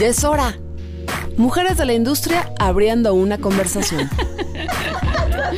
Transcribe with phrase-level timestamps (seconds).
[0.00, 0.58] Ya es hora.
[1.36, 4.10] Mujeres de la industria abriendo una conversación.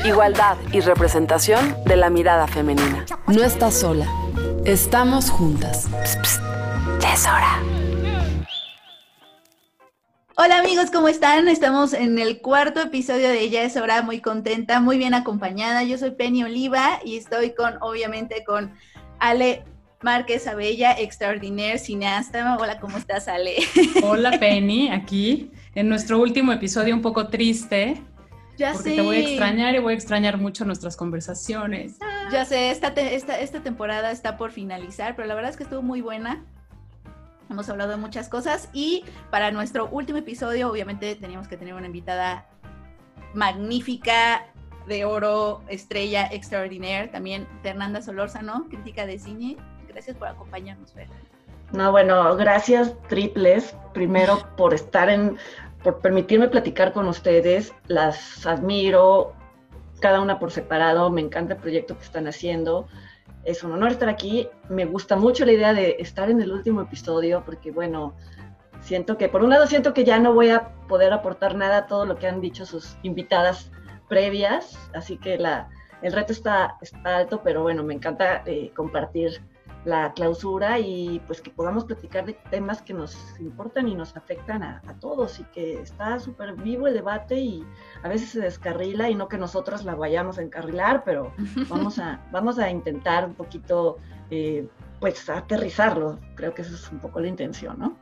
[0.05, 3.07] Igualdad y representación de la mirada femenina.
[3.29, 4.07] No estás sola.
[4.67, 5.89] Estamos juntas.
[7.01, 7.63] Ya es hora.
[10.37, 11.49] Hola amigos, ¿cómo están?
[11.49, 15.83] Estamos en el cuarto episodio de Ya es hora, muy contenta, muy bien acompañada.
[15.83, 18.75] Yo soy Penny Oliva y estoy con, obviamente, con
[19.19, 19.65] Ale
[20.11, 22.57] Márquez Abella, extraordinaire cineasta.
[22.61, 23.57] Hola, ¿cómo estás, Ale?
[24.05, 28.01] Hola, Penny, aquí en nuestro último episodio un poco triste.
[28.57, 28.95] Ya porque sé.
[28.95, 31.97] te voy a extrañar y voy a extrañar mucho nuestras conversaciones.
[32.31, 35.65] Ya sé, esta, te- esta, esta temporada está por finalizar, pero la verdad es que
[35.65, 36.45] estuvo muy buena.
[37.51, 39.03] Hemos hablado de muchas cosas y
[39.33, 42.47] para nuestro último episodio, obviamente, teníamos que tener una invitada
[43.35, 44.47] magnífica,
[44.87, 47.09] de oro, estrella, extraordinaire.
[47.09, 49.57] También Fernanda Solórzano, crítica de cine.
[49.97, 51.09] Gracias por acompañarnos, Fer.
[51.73, 55.39] No, bueno, gracias triples, primero por estar en,
[55.83, 59.33] por permitirme platicar con ustedes, las admiro,
[60.01, 62.87] cada una por separado, me encanta el proyecto que están haciendo,
[63.45, 66.83] es un honor estar aquí, me gusta mucho la idea de estar en el último
[66.83, 68.15] episodio, porque bueno,
[68.83, 71.87] siento que, por un lado siento que ya no voy a poder aportar nada a
[71.87, 73.73] todo lo que han dicho sus invitadas
[74.11, 75.39] previas, así que
[76.03, 79.41] el reto está, está alto, pero bueno, me encanta eh, compartir
[79.87, 84.65] la clausura y pues que podamos platicar de temas que nos importan y nos afectan
[84.65, 87.65] a, a todos y que está súper vivo el debate y
[88.03, 91.33] a veces se descarrila y no que nosotros la vayamos a encarrilar, pero
[91.69, 93.99] vamos a, vamos a intentar un poquito
[94.31, 94.67] eh,
[94.99, 97.97] pues aterrizarlo, creo que esa es un poco la intención, ¿no?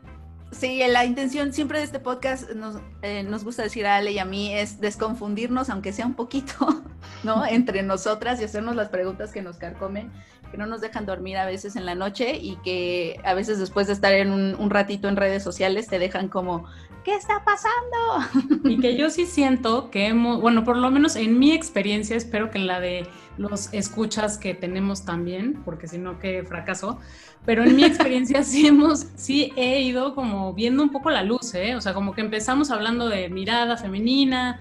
[0.55, 4.21] Sí, la intención siempre de este podcast nos, eh, nos gusta decir a Ale y
[4.21, 6.85] a mí es desconfundirnos, aunque sea un poquito,
[7.25, 7.45] ¿no?
[7.45, 10.13] Entre nosotras y hacernos las preguntas que nos carcomen,
[10.55, 13.89] que no nos dejan dormir a veces en la noche y que a veces después
[13.89, 16.65] de estar en un, un ratito en redes sociales te dejan como,
[17.03, 18.63] ¿qué está pasando?
[18.71, 22.53] Y que yo sí siento que hemos, bueno, por lo menos en mi experiencia, espero
[22.53, 23.05] que en la de
[23.37, 27.01] los escuchas que tenemos también, porque si no, qué fracaso.
[27.45, 31.53] Pero en mi experiencia sí hemos, sí he ido como viendo un poco la luz,
[31.57, 31.75] ¿eh?
[31.75, 34.61] O sea, como que empezamos hablando de mirada femenina,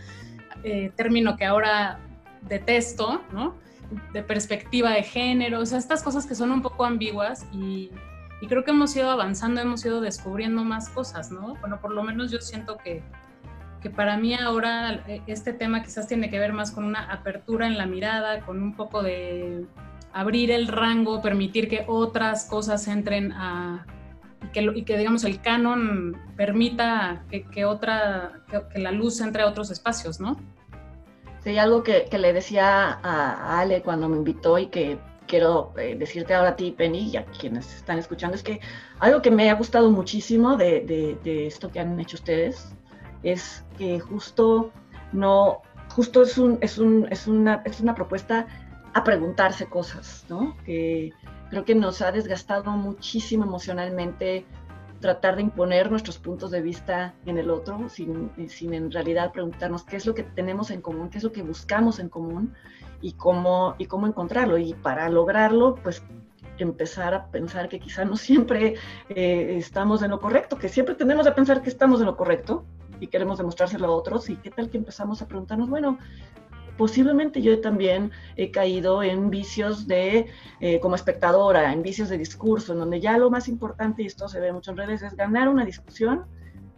[0.63, 1.99] eh, término que ahora
[2.41, 3.61] detesto, ¿no?
[4.13, 7.91] De perspectiva de género, o sea, estas cosas que son un poco ambiguas y,
[8.41, 11.55] y creo que hemos ido avanzando, hemos ido descubriendo más cosas, ¿no?
[11.61, 13.01] Bueno, por lo menos yo siento que,
[13.81, 17.67] que para mí ahora eh, este tema quizás tiene que ver más con una apertura
[17.67, 19.65] en la mirada, con un poco de
[20.13, 23.85] abrir el rango, permitir que otras cosas entren a...
[24.41, 29.21] Y que, y que digamos el canon permita que, que otra, que, que la luz
[29.21, 30.37] entre a otros espacios, ¿no?
[31.43, 35.95] Sí, algo que, que le decía a, Ale cuando me invitó y que quiero eh,
[35.97, 38.59] decirte ahora a ti, Penny, y a quienes están escuchando, es que
[38.99, 42.73] algo que me ha gustado muchísimo de, de- de esto que han hecho ustedes
[43.23, 44.71] es que justo
[45.11, 45.61] no,
[45.95, 48.47] justo es, un, es, un, es, una, es una propuesta
[48.93, 50.55] a preguntarse cosas, ¿no?
[50.65, 51.11] Que
[51.49, 54.45] creo que nos ha desgastado muchísimo emocionalmente
[55.03, 59.83] tratar de imponer nuestros puntos de vista en el otro, sin, sin en realidad preguntarnos
[59.83, 62.53] qué es lo que tenemos en común, qué es lo que buscamos en común
[63.01, 64.57] y cómo, y cómo encontrarlo.
[64.57, 66.01] Y para lograrlo, pues
[66.57, 68.75] empezar a pensar que quizá no siempre
[69.09, 72.63] eh, estamos en lo correcto, que siempre tenemos a pensar que estamos en lo correcto
[73.01, 74.29] y queremos demostrárselo a otros.
[74.29, 75.97] Y qué tal que empezamos a preguntarnos, bueno,
[76.78, 80.28] posiblemente yo también he caído en vicios de,
[80.59, 84.28] eh, como espectadora, en vicios de discurso, en donde ya lo más importante, y esto
[84.28, 86.25] se ve mucho en redes, es ganar una discusión,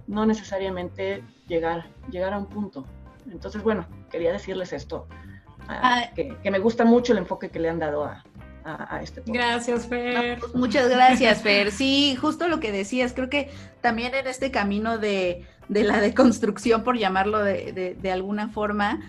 [0.07, 2.85] no necesariamente llegar, llegar a un punto.
[3.31, 5.07] Entonces, bueno, quería decirles esto,
[5.67, 6.09] ah, Ah.
[6.15, 8.23] que, que me gusta mucho el enfoque que le han dado a,
[8.63, 9.35] a, a este podcast.
[9.35, 10.39] Gracias, Fer.
[10.53, 11.71] Muchas gracias, Fer.
[11.71, 13.49] Sí, justo lo que decías, creo que
[13.81, 18.99] también en este camino de, de la deconstrucción, por llamarlo de, de- de alguna forma,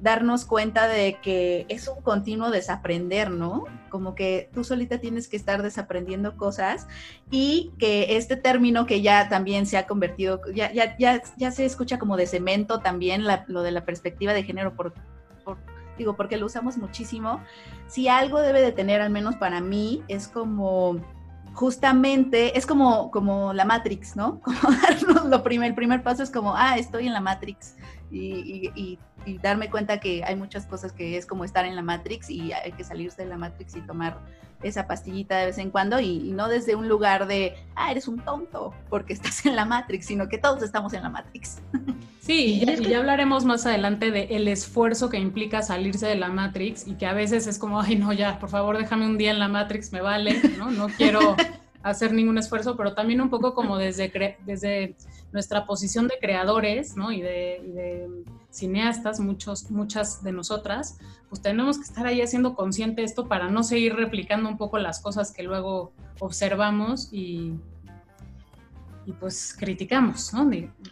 [0.00, 3.64] darnos cuenta de que es un continuo desaprender, ¿no?
[3.88, 6.86] Como que tú solita tienes que estar desaprendiendo cosas
[7.30, 11.64] y que este término que ya también se ha convertido, ya, ya, ya, ya se
[11.64, 14.74] escucha como de cemento también, lo de la perspectiva de género,
[15.96, 17.40] digo, porque lo usamos muchísimo.
[17.86, 21.00] Si algo debe de tener, al menos para mí, es como
[21.56, 24.40] justamente, es como, como la Matrix, ¿no?
[24.44, 27.75] Como darnos lo primer, el primer paso es como, ah, estoy en la Matrix.
[28.10, 31.82] Y, y- y- darme cuenta que hay muchas cosas que es como estar en la
[31.82, 34.20] Matrix y hay que salirse de la Matrix y tomar
[34.62, 38.06] esa pastillita de vez en cuando y, y no desde un lugar de, ah, eres
[38.08, 41.60] un tonto porque estás en la Matrix, sino que todos estamos en la Matrix.
[42.20, 45.60] Sí, Y y, es y que- ya hablaremos más adelante de el esfuerzo que implica
[45.62, 48.78] salirse de la Matrix y que a veces es como, ay, no, ya, por favor,
[48.78, 50.70] déjame un día en la Matrix, me vale, ¿no?
[50.70, 51.34] No quiero
[51.82, 54.96] hacer ningún esfuerzo, pero también un poco como desde, desde
[55.32, 57.12] nuestra posición de creadores, ¿no?
[57.12, 58.08] Y de,
[58.50, 63.62] cineastas, muchos, muchas de nosotras, pues tenemos que estar ahí haciendo consciente esto para no
[63.62, 67.52] seguir replicando un poco las cosas que luego observamos y,
[69.04, 70.50] y pues criticamos, ¿no?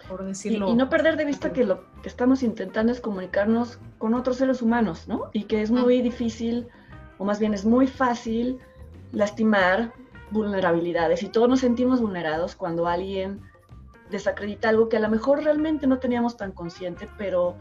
[0.09, 0.69] por decirlo.
[0.69, 4.61] Y, no perder de vista que lo que estamos intentando es comunicarnos con otros seres
[4.61, 5.31] humanos, ¿no?
[5.33, 6.69] Y que es muy difícil,
[7.17, 8.59] o más bien es muy fácil
[9.13, 9.95] lastimar
[10.31, 13.41] vulnerabilidades y todos nos sentimos vulnerados cuando alguien
[14.15, 17.57] desacredita algo que a lo mejor realmente no teníamos tan consciente, pero,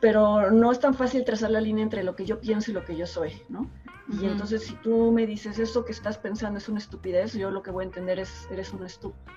[0.00, 2.84] pero no es tan fácil trazar la línea entre lo que yo pienso y lo
[2.84, 3.68] que yo soy, ¿no?
[4.12, 7.62] Y entonces si tú me dices eso que estás pensando es una estupidez, yo lo
[7.62, 9.30] que voy a entender es eres una estúpida.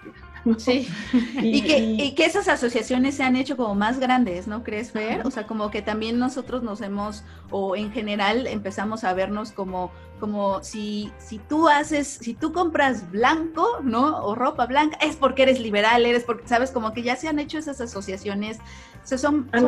[0.58, 0.90] Sí.
[1.42, 5.26] y, que, y, que, esas asociaciones se han hecho como más grandes, ¿no crees, Fer?
[5.26, 9.92] O sea, como que también nosotros nos hemos, o en general empezamos a vernos como
[10.24, 14.24] como si, si tú haces, si tú compras blanco, ¿no?
[14.24, 16.72] O ropa blanca, es porque eres liberal, eres porque, ¿sabes?
[16.72, 18.60] Como que ya se han hecho esas asociaciones.
[19.04, 19.60] O sea, son, ah,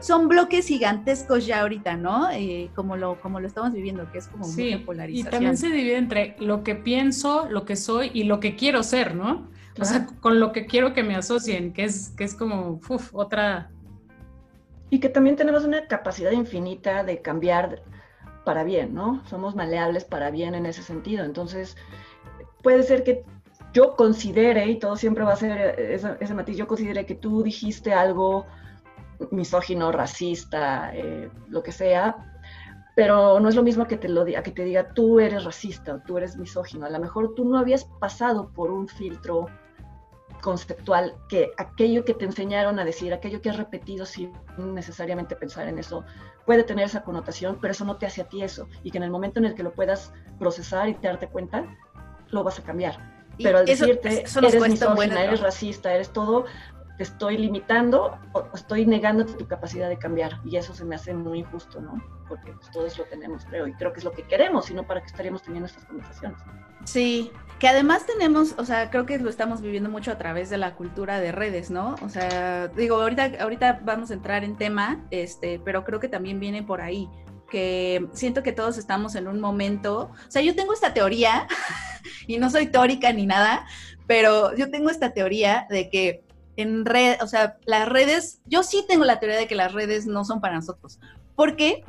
[0.00, 2.30] son, bloques, gigantescos ya ahorita, ¿no?
[2.30, 5.26] Eh, como, lo, como lo estamos viviendo, que es como sí, polarización.
[5.26, 8.84] Y también se divide entre lo que pienso, lo que soy y lo que quiero
[8.84, 9.50] ser, ¿no?
[9.80, 12.80] O sea, con lo que quiero que me asocien, que es, que es como,
[13.12, 13.70] otra...
[14.90, 17.82] Y que también tenemos una capacidad infinita de cambiar
[18.44, 19.22] para bien, ¿no?
[19.26, 21.24] Somos maleables para bien en ese sentido.
[21.24, 21.76] Entonces,
[22.62, 23.24] puede ser que
[23.72, 27.92] yo considere, y todo siempre va a ser ese, matiz, yo considere que tú dijiste
[27.92, 28.46] algo
[29.30, 32.32] misógino, racista, eh, lo que sea,
[32.94, 35.94] pero no es lo mismo que te lo diga, que te diga tú eres racista
[35.94, 36.84] o tú eres misógino.
[36.84, 39.46] A lo mejor tú no habías pasado por un filtro
[40.42, 45.68] conceptual que aquello que te enseñaron a decir, aquello que has repetido sin necesariamente pensar
[45.68, 46.04] en eso,
[46.44, 48.68] puede tener esa connotación, pero eso no te hace a ti eso.
[48.82, 51.64] Y que en el momento en el que lo puedas procesar y te darte cuenta,
[52.30, 53.11] lo vas a cambiar.
[53.38, 56.44] Pero al decirte, eres misógina, eres racista, eres todo,
[56.96, 60.40] te estoy limitando o estoy negando tu capacidad de cambiar.
[60.44, 62.02] Y eso se me hace muy injusto, ¿no?
[62.28, 65.00] Porque pues, todos lo tenemos, creo, y creo que es lo que queremos, sino para
[65.00, 66.38] que estaríamos teniendo estas conversaciones.
[66.84, 70.58] Sí, que además tenemos, o sea, creo que lo estamos viviendo mucho a través de
[70.58, 71.94] la cultura de redes, ¿no?
[72.02, 76.40] O sea, digo, ahorita, ahorita vamos a entrar en tema, este, pero creo que también
[76.40, 77.08] viene por ahí,
[77.52, 81.46] que siento que todos estamos en un momento, o sea, yo tengo esta teoría,
[82.26, 83.66] y no soy tórica ni nada,
[84.06, 86.24] pero yo tengo esta teoría de que
[86.56, 90.06] en red, o sea, las redes, yo sí tengo la teoría de que las redes
[90.06, 90.98] no son para nosotros,
[91.36, 91.84] porque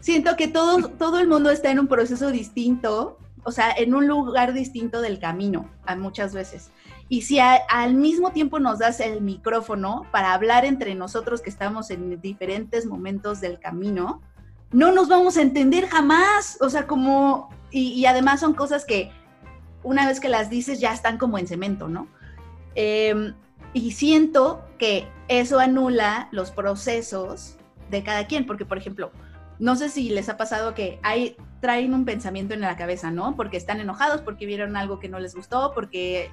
[0.00, 4.08] siento que todo, todo el mundo está en un proceso distinto o sea, en un
[4.08, 6.72] lugar distinto del camino, a muchas veces.
[7.08, 11.90] Y si al mismo tiempo nos das el micrófono para hablar entre nosotros que estamos
[11.90, 14.20] en diferentes momentos del camino,
[14.72, 16.58] no nos vamos a entender jamás.
[16.60, 19.10] O sea, como, y, además son cosas que
[19.82, 22.08] una vez que las dices ya están como en cemento, ¿no?
[22.74, 23.34] Em,
[23.72, 27.56] y siento que eso anula los procesos
[27.90, 29.12] de cada quien, porque por ejemplo,
[29.58, 33.36] no sé si les ha pasado que hay, traen un pensamiento en la cabeza, ¿no?
[33.36, 36.30] Porque están enojados, porque vieron algo que no les gustó, porque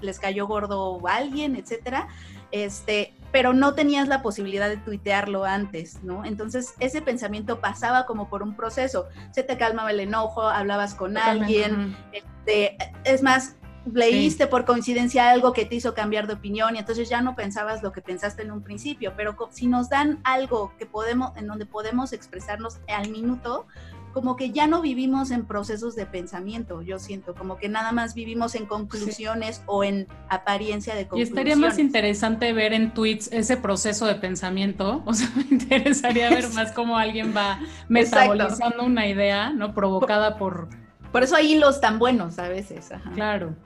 [0.00, 2.08] les cayó gordo alguien, etcétera.
[2.50, 6.24] Este, pero no tenías la posibilidad de tuitearlo antes, ¿no?
[6.24, 9.08] Entonces ese pensamiento pasaba como por un proceso.
[9.32, 13.56] Se te calmaba el enojo, hablabas con alguien, este, es más,
[13.92, 17.82] leíste por coincidencia algo que te hizo cambiar de opinión y entonces ya no pensabas
[17.82, 21.66] lo que pensaste en un principio, pero si nos dan algo que podemos, en donde
[21.66, 23.66] podemos expresarnos al minuto,
[24.12, 28.14] como que ya no vivimos en procesos de pensamiento, yo siento, como que nada más
[28.14, 31.28] vivimos en conclusiones o en apariencia de conclusiones.
[31.28, 36.30] Y estaría más interesante ver en tweets ese proceso de pensamiento, o sea, me interesaría
[36.30, 39.74] ver más cómo alguien va metabolizando una idea, ¿no?
[39.74, 40.68] Provocada por...
[41.12, 42.92] Por eso hay hilos tan buenos a veces.
[42.92, 43.10] Ajá.
[43.12, 43.56] Claro.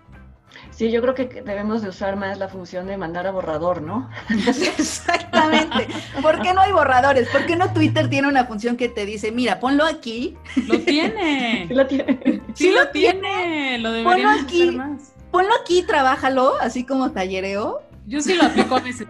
[0.71, 4.09] Sí, yo creo que debemos de usar más la función de mandar a borrador, ¿no?
[4.29, 5.87] Exactamente.
[6.21, 7.29] ¿Por qué no hay borradores?
[7.29, 10.37] ¿Por qué no Twitter tiene una función que te dice, mira, ponlo aquí?
[10.67, 11.67] Lo tiene.
[11.73, 12.43] Sí lo tiene.
[12.55, 13.79] Sí, lo tiene.
[13.79, 15.13] Lo deberíamos ponlo aquí, más.
[15.31, 17.83] Ponlo aquí, trabájalo, así como tallereo.
[18.07, 19.07] Yo sí lo aplico a veces.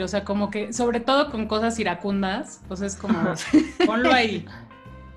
[0.00, 3.18] O sea, como que, sobre todo con cosas iracundas, pues es como,
[3.86, 4.46] ponlo ahí.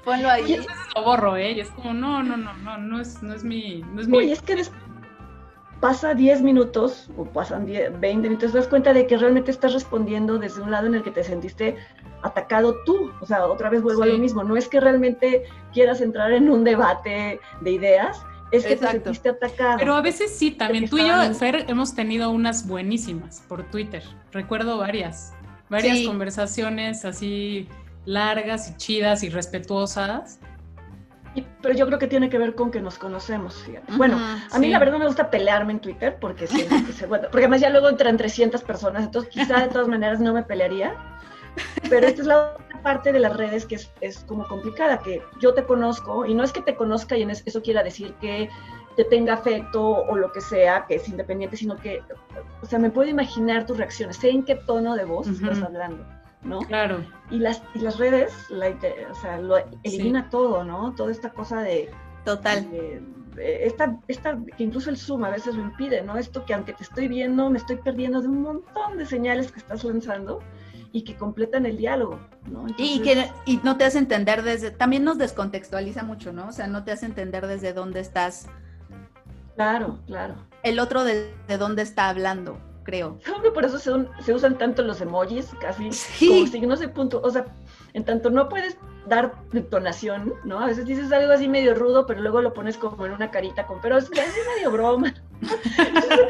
[0.04, 0.54] Ponlo ahí.
[0.54, 1.52] Y veces lo borro, ¿eh?
[1.54, 3.84] Y es como, no, no, no, no, no es, no es mi...
[3.94, 4.18] No es mi...
[4.18, 4.91] Oye, es que después
[5.82, 9.74] pasa 10 minutos o pasan 10, 20 minutos, te das cuenta de que realmente estás
[9.74, 11.76] respondiendo desde un lado en el que te sentiste
[12.22, 13.12] atacado tú.
[13.20, 14.44] O sea, otra vez vuelvo a lo mismo.
[14.44, 19.30] No es que realmente quieras entrar en un debate de ideas, es que te sentiste
[19.30, 19.78] atacado.
[19.80, 24.04] Pero a veces sí, también tú y yo, Fer, hemos tenido unas buenísimas por Twitter.
[24.32, 25.34] Recuerdo varias,
[25.70, 27.68] varias conversaciones así
[28.06, 30.40] largas y chidas y respetuosas
[31.62, 33.64] pero yo creo que tiene que ver con que nos conocemos,
[33.96, 34.18] Bueno,
[34.52, 37.62] a mí la verdad me gusta pelearme en Twitter porque siento que se porque además
[37.62, 40.96] ya luego entran 300 personas, entonces quizá de todas maneras no me pelearía.
[41.90, 45.22] Pero esta es la otra parte de las redes que es, es, como complicada, que
[45.42, 48.50] yo te conozco y no es que te conozca y en eso quiera decir que
[48.96, 52.02] te tenga afecto o lo que sea, que es independiente, sino que,
[52.62, 56.06] o sea, me puedo imaginar tus reacciones, sé en qué tono de voz estás hablando.
[56.44, 56.60] ¿No?
[56.60, 57.04] Claro.
[57.30, 60.94] Y las, y las redes, o sea, lo elimina todo, ¿no?
[60.96, 61.90] Toda esta cosa de...
[62.26, 62.68] Total.
[63.38, 66.18] esta, esta, que incluso el Zoom a veces lo impide, ¿no?
[66.18, 69.60] Esto que aunque te estoy viendo, me estoy perdiendo de un montón de señales que
[69.60, 70.40] estás lanzando
[70.92, 72.20] y que completan el diálogo,
[72.52, 72.68] ¿no?
[72.78, 76.50] y que y no te hace entender desde, también nos descontextualiza mucho, ¿no?
[76.50, 78.48] O sea, no te hace entender desde dónde estás.
[79.56, 80.36] Claro, claro.
[80.64, 83.20] El otro de, de dónde está hablando creo.
[83.24, 85.90] Creo que por eso se, usan tanto los emojis, casi
[86.28, 87.22] como signos de punto.
[87.24, 87.46] O sea,
[87.94, 90.60] en tanto no puedes dar detonación, ¿no?
[90.60, 93.66] A veces dices algo así medio rudo, pero luego lo pones como en una carita
[93.66, 95.14] con, pero es es medio broma.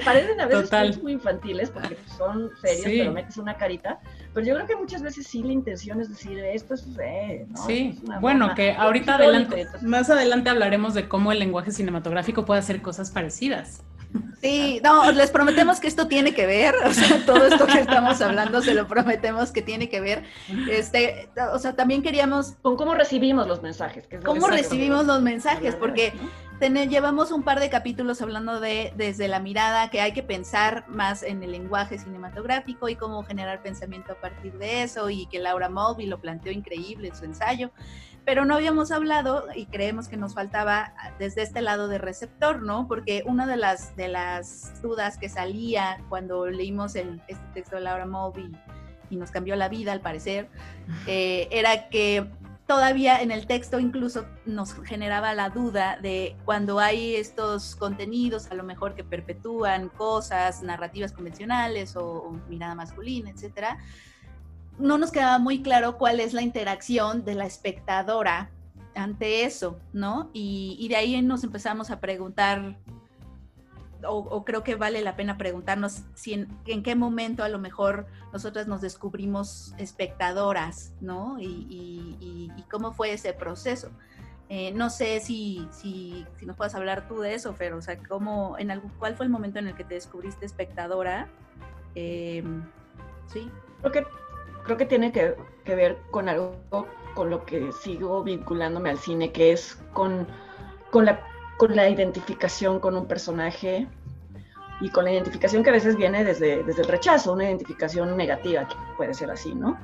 [0.05, 3.99] parecen a veces muy infantiles porque son serios, pero metes una carita.
[4.33, 7.65] Pero yo creo que muchas veces sí la intención es decir, esto sucede, ¿no?
[7.65, 12.81] Sí, bueno, que ahorita adelante, más adelante hablaremos de cómo el lenguaje cinematográfico puede hacer
[12.81, 13.83] cosas parecidas.
[14.41, 18.19] Sí, no, les prometemos que esto tiene que ver, o sea, todo esto que estamos
[18.21, 20.23] hablando se lo prometemos que tiene que ver.
[20.69, 26.13] Este, o sea, también queríamos con cómo recibimos los mensajes, cómo recibimos los mensajes, porque
[26.69, 31.23] llevamos un par de capítulos hablando de desde la mirada que hay que pensar más
[31.23, 35.69] en el lenguaje cinematográfico y cómo generar pensamiento a partir de eso y que Laura
[35.69, 37.71] Mulvey lo planteó increíble en su ensayo
[38.25, 42.87] pero no habíamos hablado y creemos que nos faltaba desde este lado de receptor, ¿no?
[42.87, 47.81] Porque una de las, de las dudas que salía cuando leímos el, este texto de
[47.81, 48.51] Laura Moby
[49.09, 50.49] y nos cambió la vida al parecer,
[51.07, 52.27] eh, era que
[52.71, 58.55] todavía en el texto incluso nos generaba la duda de cuando hay estos contenidos a
[58.55, 63.77] lo mejor que perpetúan cosas, narrativas convencionales o, mirada masculina, etcétera,
[64.79, 68.51] no nos quedaba muy claro cuál es la interacción de la espectadora
[68.95, 70.29] ante eso, ¿no?
[70.31, 72.77] Y, de ahí nos empezamos a preguntar,
[74.07, 78.67] o, creo que vale la pena preguntarnos si en, qué momento a lo mejor nosotras
[78.67, 81.37] nos descubrimos espectadoras, ¿no?
[81.39, 83.91] Y, cómo fue ese proceso.
[84.47, 87.97] Eh, no sé si, si, si, nos puedes hablar tú de eso, Fer, o sea,
[87.97, 91.29] ¿cómo, en algún, ¿cuál fue el momento en el que te descubriste espectadora?
[91.95, 92.43] Eh,
[93.27, 93.49] sí.
[93.81, 94.05] Creo que
[94.63, 96.55] creo que tiene que, ver con algo
[97.15, 100.27] con lo que sigo vinculándome al cine, que es con,
[100.91, 101.19] con, la,
[101.61, 103.87] con la identificación con un personaje
[104.79, 108.67] y con la identificación que a veces viene desde, desde el rechazo, una identificación negativa,
[108.67, 109.77] que puede ser así, ¿no?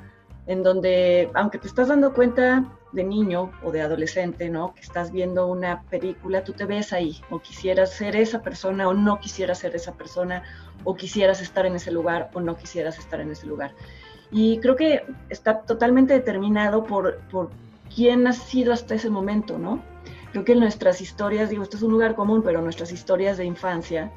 [0.47, 4.73] En donde, aunque te estás dando cuenta de niño o de adolescente, ¿no?
[4.73, 8.95] Que estás viendo una película, tú te ves ahí, o quisieras ser esa persona, o
[8.95, 10.41] no quisieras ser esa persona,
[10.83, 13.75] o quisieras estar en ese lugar, o no quisieras estar en ese lugar.
[14.31, 17.51] Y creo que está totalmente determinado por, por
[17.95, 19.83] quién ha sido hasta ese momento, ¿no?
[20.31, 24.11] Creo que nuestras historias, digo, esto es un lugar común, pero nuestras historias de infancia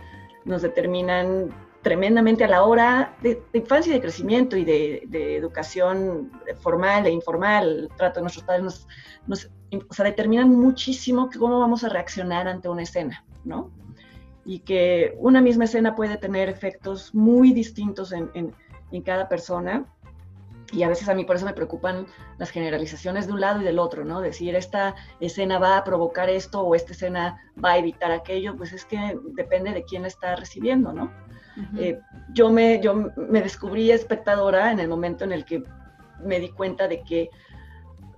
[0.44, 1.50] nos determinan
[1.82, 7.88] tremendamente a la hora de, infancia y de crecimiento y de, educación formal e informal,
[7.90, 8.88] el trato de nuestros padres, nos,
[9.26, 9.50] nos,
[9.88, 13.70] o sea, determinan muchísimo cómo vamos a reaccionar ante una escena, ¿no?
[14.44, 18.54] Y que una misma escena puede tener efectos muy distintos en, en,
[18.90, 19.86] en cada persona
[20.72, 22.06] y a veces a mí por eso me preocupan
[22.38, 24.20] las generalizaciones de un lado y del otro, ¿no?
[24.20, 28.72] Decir, esta escena va a provocar esto o esta escena va a evitar aquello, pues
[28.72, 31.12] es que depende de quién la está recibiendo, ¿no?
[31.76, 32.00] Eh,
[32.32, 35.62] yo, me, yo me descubrí espectadora en el momento en el que
[36.22, 37.28] me di cuenta de que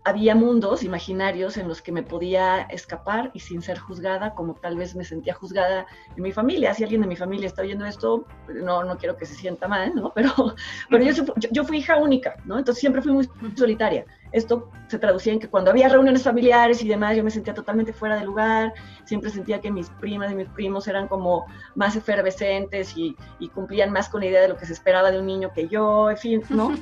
[0.05, 4.77] había mundos imaginarios en los que me podía escapar y sin ser juzgada, como tal
[4.77, 6.75] vez me sentía juzgada en mi familia.
[6.75, 9.95] Si alguien de mi familia está oyendo esto, no, no quiero que se sienta mal,
[9.95, 10.13] ¿no?
[10.15, 10.31] Pero,
[10.91, 12.59] pero yo, yo, fui hija única, ¿no?
[12.59, 14.05] Entonces siempre fui muy solitaria.
[14.33, 17.93] Esto se traducía en que cuando había reuniones familiares y demás, yo me sentía totalmente
[17.93, 18.75] fuera de lugar,
[19.05, 23.91] siempre sentía que mis primas y mis primos eran como más efervescentes y, y cumplían
[23.91, 26.17] más con la idea de lo que se esperaba de un niño que yo, en
[26.17, 26.75] fin, ¿no?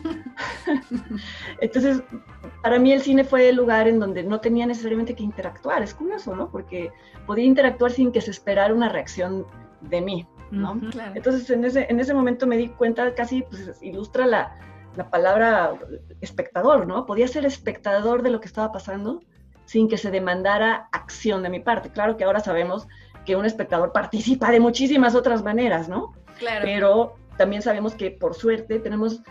[1.60, 2.02] Entonces,
[2.62, 5.94] para mí el cine fue el lugar en donde no tenía necesariamente que interactuar, es
[5.94, 6.50] curioso, ¿no?
[6.50, 6.92] Porque
[7.26, 9.46] podía interactuar sin que se esperara una reacción
[9.82, 10.80] de mí, ¿no?
[11.14, 14.56] Entonces, en ese, en ese momento me di cuenta, casi pues, ilustra la
[14.96, 15.74] la palabra
[16.20, 17.06] espectador, ¿no?
[17.06, 19.22] Podía ser espectador de lo que estaba pasando
[19.64, 21.90] sin que se demandara acción de mi parte.
[21.90, 22.88] Claro que ahora sabemos
[23.24, 26.12] que un espectador participa de muchísimas otras maneras, ¿no?
[26.38, 26.62] Claro.
[26.64, 29.22] Pero también sabemos que por suerte tenemos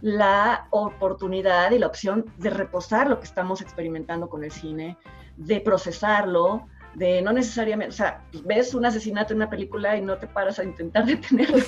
[0.00, 4.96] la oportunidad y la opción de reposar lo que estamos experimentando con el cine,
[5.36, 10.16] de procesarlo, de no necesariamente, o sea, ves un asesinato en una película y no
[10.16, 11.58] te paras a intentar detenerlo.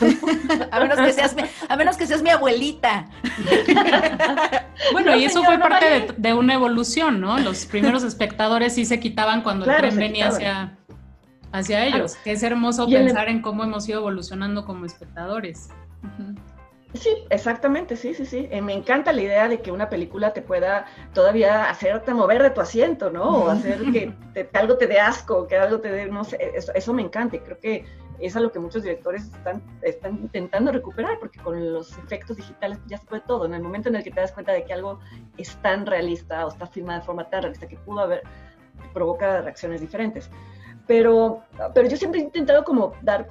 [0.71, 3.07] a, menos que seas mi, a menos que seas mi abuelita.
[4.93, 7.39] bueno, y eso fue parte de, una evolución, ¿no?
[7.39, 10.77] Los primeros espectadores sí se quitaban cuando el tren venía hacia,
[11.53, 12.17] hacia ellos.
[12.25, 15.69] Que es hermoso pensar en cómo hemos ido evolucionando como espectadores.
[16.95, 18.49] Sí, exactamente, sí, sí, sí.
[18.51, 20.85] Eh, me encanta la idea de que una película te pueda
[21.15, 23.45] todavía hacerte mover de tu asiento, ¿no?
[23.45, 24.15] O hacer que,
[24.53, 27.59] algo te dé asco, que algo te dé, no sé, eso, me encanta y creo
[27.59, 27.87] que
[28.19, 32.79] es a lo que muchos directores están, están intentando recuperar, porque con los efectos digitales
[32.87, 33.47] ya se puede todo.
[33.47, 35.01] En el momento en el que te das cuenta de que algo
[35.39, 38.23] es tan realista o está filmado de forma tan realista que pudo haber,
[38.93, 40.31] provoca reacciones diferentes.
[40.87, 41.43] Pero,
[41.75, 43.29] pero yo siempre he intentado como dar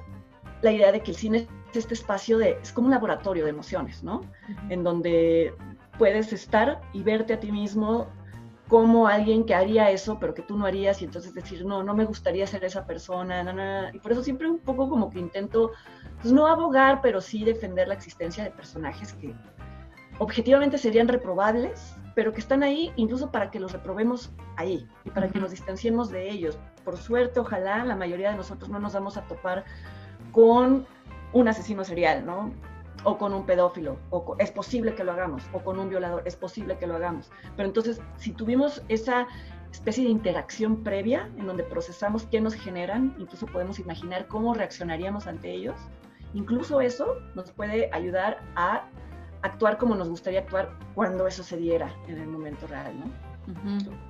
[0.62, 1.46] la idea de que el cine
[1.78, 4.22] este espacio de, es como un laboratorio de emociones, ¿no?
[4.68, 5.54] En donde
[5.98, 8.08] puedes estar y verte a ti mismo
[8.68, 11.94] como alguien que haría eso, pero que tú no harías, y entonces decir, no, no
[11.94, 15.72] me gustaría ser esa persona, y por eso siempre un poco como que intento,
[16.22, 19.34] pues no abogar, pero sí defender la existencia de personajes que
[20.18, 25.28] objetivamente serían reprobables, pero que están ahí incluso para que los reprobemos ahí y para
[25.28, 26.58] que nos distanciemos de ellos.
[26.84, 29.64] Por suerte, ojalá la mayoría de nosotros no nos vamos a topar
[30.30, 30.86] con
[31.32, 32.52] un asesino serial, ¿no?
[33.04, 36.36] O con un pedófilo, o es posible que lo hagamos, o con un violador, es
[36.36, 37.30] posible que lo hagamos.
[37.56, 39.26] Pero entonces, si tuvimos esa
[39.72, 45.26] especie de interacción previa en donde procesamos qué nos generan, incluso podemos imaginar cómo reaccionaríamos
[45.26, 45.76] ante ellos,
[46.34, 48.86] incluso eso nos puede ayudar a
[49.42, 53.32] actuar como nos gustaría actuar cuando eso se diera en el momento real, ¿no?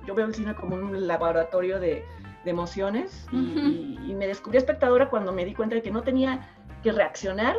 [0.05, 2.05] Yo veo el cine como un laboratorio de,
[2.45, 6.41] emociones y, y, me descubrí espectadora cuando me di cuenta de que no tenía
[6.83, 7.55] que reaccionar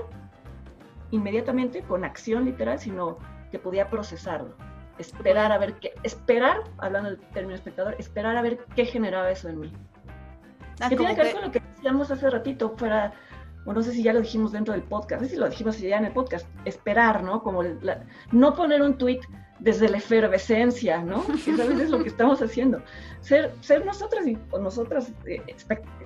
[1.11, 3.19] inmediatamente con acción literal, sino
[3.51, 4.55] que podía procesarlo.
[4.99, 9.49] Esperar a ver qué, esperar, hablando del término espectador, esperar a ver qué generaba eso
[9.49, 9.73] en mí.
[10.81, 13.13] Ah, que tiene que ver con lo que decíamos hace ratito, fuera,
[13.65, 15.99] no sé si ya lo dijimos dentro del podcast, no sé si lo dijimos ya
[15.99, 17.43] en el podcast, esperar, ¿no?
[17.43, 17.63] Como
[18.33, 19.21] no poner un tweet
[19.65, 21.25] desde la efervescencia, ¿no?
[21.45, 22.83] Que a veces es lo que estamos haciendo.
[23.21, 25.41] Ser, ser nosotras y nosotras, eh,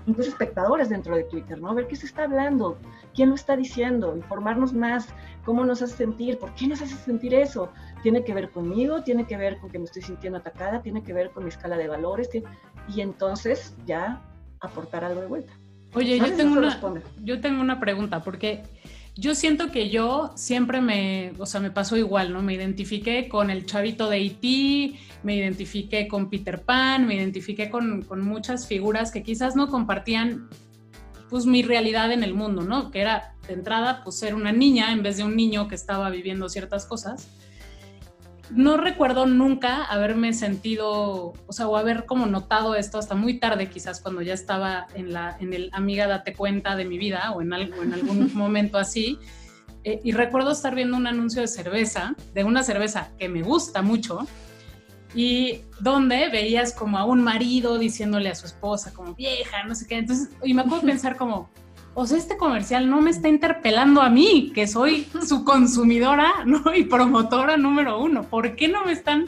[0.07, 1.75] incluso espectadores dentro de Twitter, ¿no?
[1.75, 2.79] Ver qué se está hablando,
[3.17, 5.09] quién lo está diciendo, informarnos más,
[5.45, 7.73] cómo nos hace sentir, por qué nos hace sentir eso.
[8.05, 11.13] Tiene que ver conmigo, tiene que ver con que me estoy sintiendo atacada, tiene que
[11.13, 12.31] ver con mi escala de valores,
[12.95, 14.23] y entonces ya
[14.61, 15.53] aportar algo de vuelta.
[15.95, 16.81] Oye, yo, tengo una,
[17.25, 18.63] yo tengo una pregunta, porque
[19.19, 22.41] yo siento que yo siempre me, o sea, me pasó igual, ¿no?
[22.41, 28.03] Me identifiqué con el chavito de E.T., me identifiqué con Peter Pan, me identifiqué con,
[28.03, 30.49] con, muchas figuras que quizás no compartían,
[31.31, 32.93] pues, mi realidad en el mundo, ¿no?
[32.93, 36.11] Que era, de entrada, pues, ser una niña en vez de un niño que estaba
[36.11, 37.29] viviendo ciertas cosas
[38.51, 43.69] no recuerdo nunca haberme sentido, o sea, o haber como notado esto hasta muy tarde,
[43.69, 47.43] quizás cuando ya estaba en, la, en el amiga date cuenta de mi vida o
[47.43, 49.19] en, algo, en algún momento así.
[49.85, 53.83] Eh, y recuerdo estar viendo un anuncio de cerveza, de una cerveza que me gusta
[53.83, 54.27] mucho,
[55.15, 59.87] y donde veías como a un marido diciéndole a su esposa como vieja, no sé
[59.87, 59.97] qué.
[59.97, 61.51] Entonces, y me acuerdo pensar como,
[61.99, 66.73] o sea, este comercial no me está interpelando a mí, que soy su consumidora ¿no?
[66.73, 68.23] y promotora número uno.
[68.23, 69.27] ¿Por qué no me están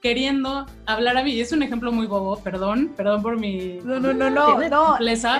[0.00, 1.40] queriendo hablar a mí?
[1.40, 3.80] Es un ejemplo muy bobo, perdón, perdón por mi...
[3.82, 4.96] No, no, no, no, no,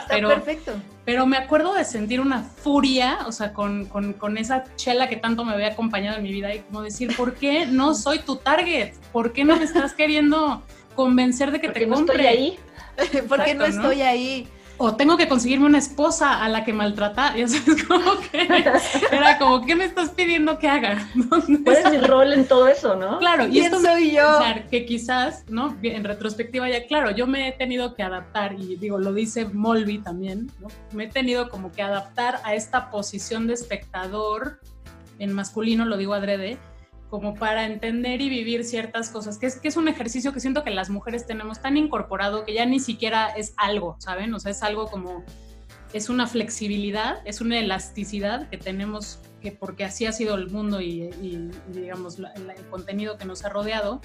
[0.09, 0.73] pero, perfecto.
[1.05, 5.45] Pero me acuerdo de sentir una furia, o sea, con, con, esa chela que tanto
[5.45, 8.95] me había acompañado en mi vida y como decir, ¿por qué no soy tu target?
[9.13, 10.61] ¿Por qué no me estás queriendo
[10.97, 12.17] convencer de que te compre?
[12.17, 12.59] No estoy ahí.
[13.29, 14.49] ¿Por qué no estoy ahí?
[14.77, 17.35] O tengo que conseguirme una esposa a la que maltratar.
[17.45, 18.43] Ya sabes, como que
[19.13, 21.09] era como, ¿qué me estás pidiendo que haga?
[21.29, 23.19] ¿Cuál es mi rol en todo eso, no?
[23.19, 24.39] Claro, y esto soy yo?
[24.71, 25.77] que quizás, ¿no?
[25.83, 29.99] En retrospectiva ya, claro, yo me he tenido que adaptar, y digo, lo dice Molby
[29.99, 30.69] también, ¿no?
[30.93, 34.61] Me he tenido como que adaptar a esta posición de espectador,
[35.19, 36.59] en masculino lo digo adrede,
[37.15, 40.65] como para entender y vivir ciertas cosas, que es, que es un ejercicio que siento
[40.65, 44.35] que las mujeres tenemos tan incorporado que ya ni siquiera es algo, ¿saben?
[44.35, 45.23] O sea, es algo como,
[45.93, 50.81] es una flexibilidad, es una elasticidad que tenemos, que porque así ha sido el mundo
[50.81, 51.09] y,
[51.69, 54.01] digamos, el contenido que nos ha rodeado,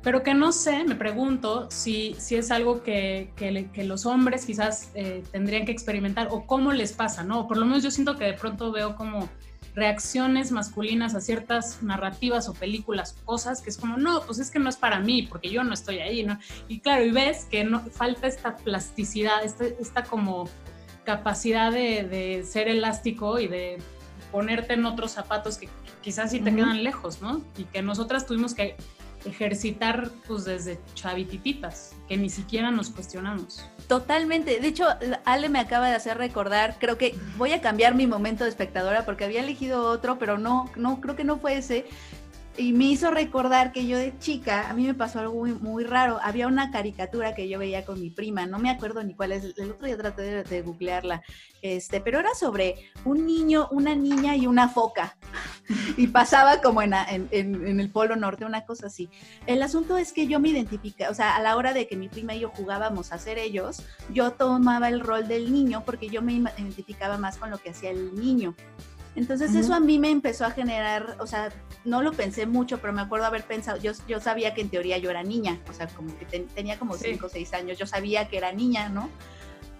[0.00, 4.90] pero que no sé, me pregunto si, si es algo que, que, los hombres quizás
[4.94, 7.46] eh, tendrían que experimentar o cómo les pasa, ¿no?
[7.46, 9.28] por lo menos yo siento que de pronto veo como
[9.74, 14.58] reacciones masculinas a ciertas narrativas o películas, cosas que es como, no, pues es que
[14.58, 16.38] no es para mí, porque yo no estoy ahí, ¿no?
[16.68, 20.48] Y claro, y ves que no, falta esta plasticidad, esta, esta como
[21.04, 23.78] capacidad de, ser elástico y de
[24.30, 25.68] ponerte en otros zapatos que,
[26.00, 27.42] quizás sí te quedan lejos, ¿no?
[27.56, 28.76] Y que nosotras tuvimos que
[29.24, 33.64] ejercitar pues desde chavitititas, que ni siquiera nos cuestionamos.
[33.88, 34.60] Totalmente.
[34.60, 34.86] De hecho,
[35.24, 39.04] Ale me acaba de hacer recordar, creo que voy a cambiar mi momento de espectadora
[39.04, 41.86] porque había elegido otro, pero no, no, creo que no fue ese
[42.56, 45.84] y me hizo recordar que yo de chica, a mí me pasó algo muy, muy,
[45.84, 46.18] raro.
[46.22, 49.54] Había una caricatura que yo veía con mi prima, no me acuerdo ni cuál es,
[49.56, 51.22] el otro día traté de, googlearla,
[51.62, 55.16] este, pero era sobre un niño, una niña y una foca.
[55.96, 56.92] y pasaba como en,
[57.30, 59.08] en, el Polo Norte, una cosa así.
[59.46, 62.08] El asunto es que yo me identifica, o sea, a la hora de que mi
[62.08, 66.20] prima y yo jugábamos a ser ellos, yo tomaba el rol del niño porque yo
[66.20, 68.54] me identificaba más con lo que hacía el niño.
[69.14, 71.52] Entonces eso a mí me empezó a generar, o sea,
[71.84, 74.96] no lo pensé mucho, pero me acuerdo haber pensado, yo, yo sabía que en teoría
[74.96, 78.28] yo era niña, o sea, como que tenía como 5 o 6 años, yo sabía
[78.28, 79.10] que era niña, ¿no?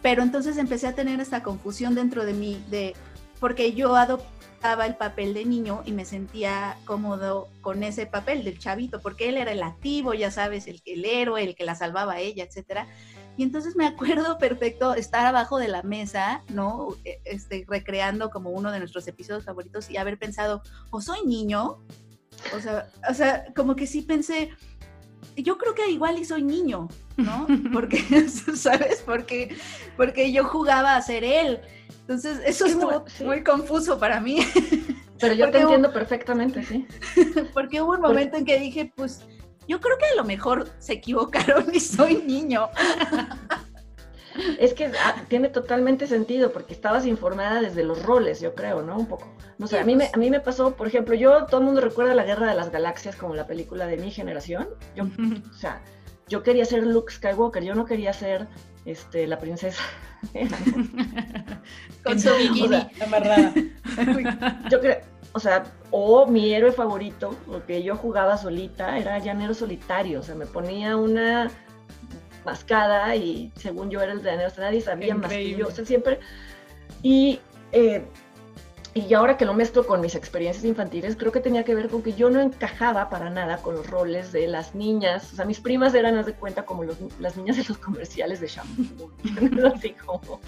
[0.03, 2.95] Pero entonces empecé a tener esta confusión dentro de mí, de,
[3.40, 8.59] porque yo adoptaba el papel de niño y me sentía cómodo con ese papel del
[8.59, 12.14] chavito, porque él era el activo, ya sabes, el, el héroe, el que la salvaba
[12.14, 12.87] a ella, etcétera.
[13.37, 16.97] Y entonces me acuerdo perfecto estar abajo de la mesa, ¿no?
[17.05, 21.79] E, este, recreando como uno de nuestros episodios favoritos y haber pensado, o soy niño,
[22.55, 24.51] o sea, o sea, como que sí pensé,
[25.37, 27.47] yo creo que igual y soy niño, ¿no?
[27.73, 27.99] Porque,
[28.55, 29.03] ¿sabes?
[29.05, 29.57] Porque,
[29.97, 31.61] porque yo jugaba a ser él.
[32.01, 32.77] Entonces, eso es
[33.25, 34.40] muy, confuso para mí.
[35.21, 36.87] Pero yo te entiendo perfectamente, sí.
[37.55, 39.23] Porque hubo un momento en que dije, pues,
[39.72, 42.68] yo creo que a lo mejor se equivocaron y soy niño.
[44.58, 48.98] Es que ah, tiene totalmente sentido porque estabas informada desde los roles, yo creo, ¿no?
[48.98, 49.35] Un poco.
[49.56, 51.80] No sé, a, mí me, a mí me pasó, por ejemplo, yo, todo el mundo
[51.80, 54.68] recuerda la Guerra de las Galaxias como la película de mi generación.
[54.94, 55.82] Yo, o sea,
[56.28, 58.46] yo quería ser Luke Skywalker, yo no quería ser
[58.85, 59.82] este, la princesa.
[62.04, 63.54] Con su bikini amarrada.
[64.70, 65.00] yo creo,
[65.33, 70.35] o sea, o mi héroe favorito, porque yo jugaba solita, era llanero solitario, o sea,
[70.35, 71.51] me ponía una
[72.45, 76.21] mascada y según yo era el llanero, nadie sabía más que yo, o sea, siempre.
[77.03, 77.40] Y,
[77.73, 78.05] eh,
[78.94, 82.02] y ahora que lo mezclo con mis experiencias infantiles, creo que tenía que ver con
[82.02, 85.61] que yo no encajaba para nada con los roles de las niñas, o sea, mis
[85.61, 86.85] primas eran, haz de cuenta, como
[87.18, 89.11] las niñas de los comerciales de shampoo,
[89.74, 90.40] así como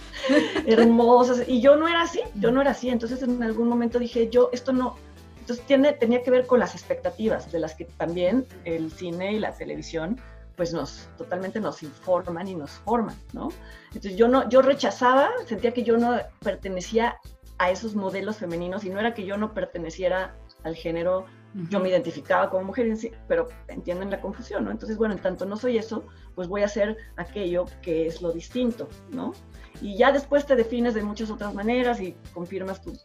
[0.67, 4.29] hermosas, y yo no era así, yo no era así, entonces en algún momento dije,
[4.29, 4.97] yo, esto no,
[5.41, 9.39] entonces tiene, tenía que ver con las expectativas de las que también el cine y
[9.39, 10.21] la televisión
[10.57, 13.49] pues nos totalmente nos informan y nos forman, ¿no?
[13.89, 17.19] Entonces yo no yo rechazaba, sentía que yo no pertenecía
[17.59, 21.27] a esos modelos femeninos y no era que yo no perteneciera al género,
[21.71, 22.93] yo me identificaba como mujer,
[23.29, 24.71] pero entienden la confusión, ¿no?
[24.71, 28.33] Entonces, bueno, en tanto no soy eso, pues voy a hacer aquello que es lo
[28.33, 29.33] distinto, ¿no?
[29.81, 33.05] Y ya después te defines de muchas otras maneras y confirmas tus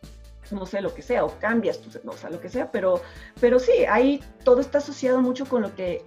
[0.52, 3.02] no sé, lo que sea, o cambias tu, o sea, lo que sea, pero,
[3.40, 6.04] pero sí, ahí todo está asociado mucho con lo que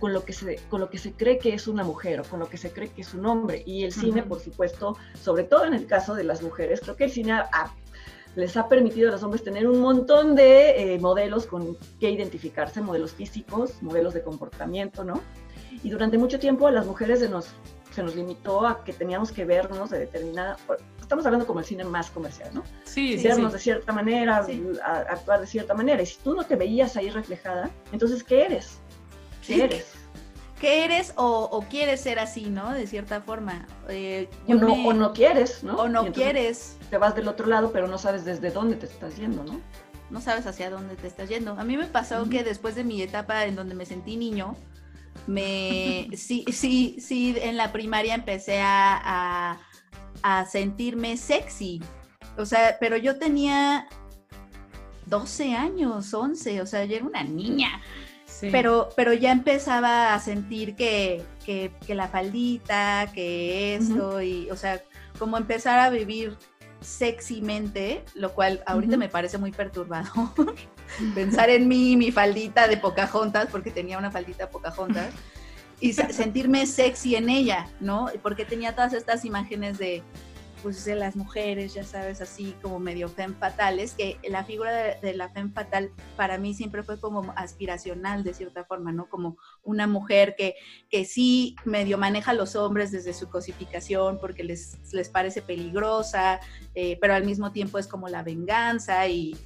[0.00, 2.40] con lo que se con lo que se cree que es una mujer o con
[2.40, 5.64] lo que se cree que es un hombre y el cine por supuesto sobre todo
[5.64, 7.32] en el caso de las mujeres creo que el cine
[8.36, 12.80] les ha permitido a los hombres tener un montón de eh, modelos con que identificarse
[12.80, 15.20] modelos físicos modelos de comportamiento no
[15.82, 17.48] y durante mucho tiempo a las mujeres se nos
[17.92, 20.56] se nos limitó a que teníamos que vernos de determinada
[21.04, 22.64] estamos hablando como el cine más comercial, ¿no?
[22.84, 24.44] Sí, Vernos de cierta manera,
[25.08, 26.02] actuar de cierta manera.
[26.02, 28.78] Y si tú no te veías ahí reflejada, entonces, ¿qué eres?
[29.46, 30.03] ¿Qué eres?
[30.60, 32.72] ¿Qué eres o, quieres ser así, ¿no?
[32.72, 33.66] De cierta forma.
[33.88, 35.76] Eh, o, no, quieres, ¿no?
[35.76, 36.78] O no quieres.
[36.90, 39.60] Te vas del otro lado, pero no sabes desde dónde te estás yendo, ¿no?
[40.10, 41.52] No sabes hacia dónde te estás yendo.
[41.58, 44.56] A mí me pasó que después de mi etapa en donde me sentí niño,
[45.26, 49.58] me sí, sí, sí, en la primaria empecé a
[50.24, 51.82] a sentirme sexy.
[52.38, 53.86] O sea, pero yo tenía
[55.06, 57.82] 12 años, 11, o sea, yo era una niña.
[58.50, 64.82] Pero, pero ya empezaba a sentir que, que, la faldita, que esto, y, o sea,
[65.18, 66.36] como empezar a vivir
[66.80, 70.30] sexymente, lo cual ahorita me parece muy perturbador.
[71.14, 75.08] Pensar en mí, mi faldita de Pocahontas, porque tenía una faldita Pocahontas
[75.80, 78.08] y sentirme sexy en ella, ¿no?
[78.22, 80.02] Porque tenía todas estas imágenes de,
[80.64, 85.14] pues, de las mujeres, ya sabes, así como medio femme fatales, que la figura de,
[85.14, 89.10] la femme fatal para mí siempre fue como aspiracional de cierta forma, ¿no?
[89.10, 90.54] Como una mujer que,
[90.88, 96.40] que sí medio maneja a los hombres desde su cosificación porque les, les parece peligrosa,
[96.74, 99.36] eh, pero al mismo tiempo es como la venganza y,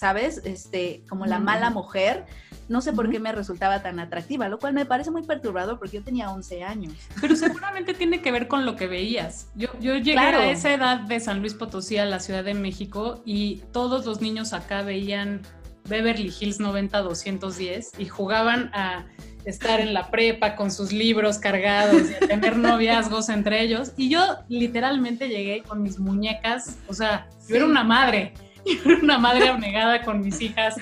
[0.00, 0.40] ¿sabes?
[0.44, 2.24] Este, como la mala mujer
[2.70, 5.96] no sé por qué me resultaba tan atractiva, lo cual me parece muy perturbador porque
[5.96, 6.94] yo tenía 11 años.
[7.20, 9.48] Pero seguramente tiene que ver con lo que veías.
[9.56, 13.22] Yo, yo llegué a esa edad de San Luis Potosí a la Ciudad de México
[13.26, 15.42] y todos los niños acá veían
[15.88, 19.04] Beverly Hills 90-210 y jugaban a
[19.44, 23.92] estar en la prepa con sus libros cargados y a tener noviazgos entre ellos.
[23.96, 28.32] Y yo literalmente llegué con mis muñecas, o sea, yo era una madre,
[28.66, 30.76] yo era una madre abnegada con mis hijas,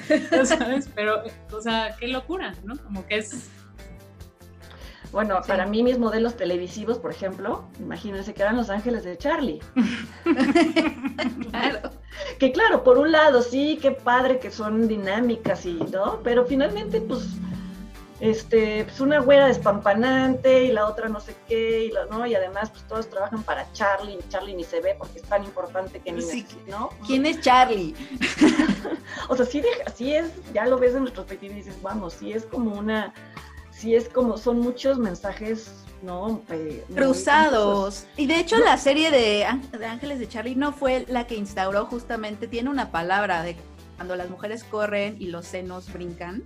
[0.44, 0.88] ¿sabes?
[0.94, 2.76] Pero, o sea, qué locura, ¿no?
[2.76, 3.50] Como que es...
[5.10, 9.60] Bueno, para mí mis modelos televisivos, por ejemplo, imagínense que eran Los Ángeles de Charlie.
[11.50, 11.90] claro.
[12.38, 16.20] Que claro, por un lado, sí, qué padre que son dinámicas y, ¿no?
[16.22, 17.26] Pero finalmente, pues,
[18.20, 22.26] este, pues una güera despampanante y la otra no sé qué, y, ¿no?
[22.26, 25.44] y además pues todos trabajan para Charlie, y Charlie ni se ve porque es tan
[25.44, 26.46] importante que ni sí.
[26.66, 26.90] ¿no?
[27.06, 27.94] ¿Quién es Charlie?
[29.28, 29.62] o sea, sí,
[29.94, 33.14] sí es, ya lo ves en retrospectiva y dices, vamos, sí es como una,
[33.70, 36.42] sí es como, son muchos mensajes, ¿no?
[36.50, 38.06] Eh, Cruzados.
[38.16, 39.46] Y de hecho la serie de,
[39.78, 43.56] de Ángeles de Charlie no fue la que instauró justamente, tiene una palabra de
[43.94, 46.42] cuando las mujeres corren y los senos brincan.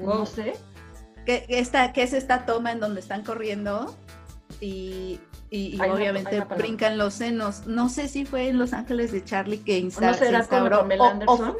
[0.00, 0.54] No sé
[1.24, 3.96] que, esta, que es esta toma en donde están corriendo
[4.60, 7.66] y, y, obviamente brincan los senos.
[7.66, 10.12] No sé si fue en Los Ángeles de Charlie que instauró.
[10.12, 11.56] ¿No será con Pamela Anderson?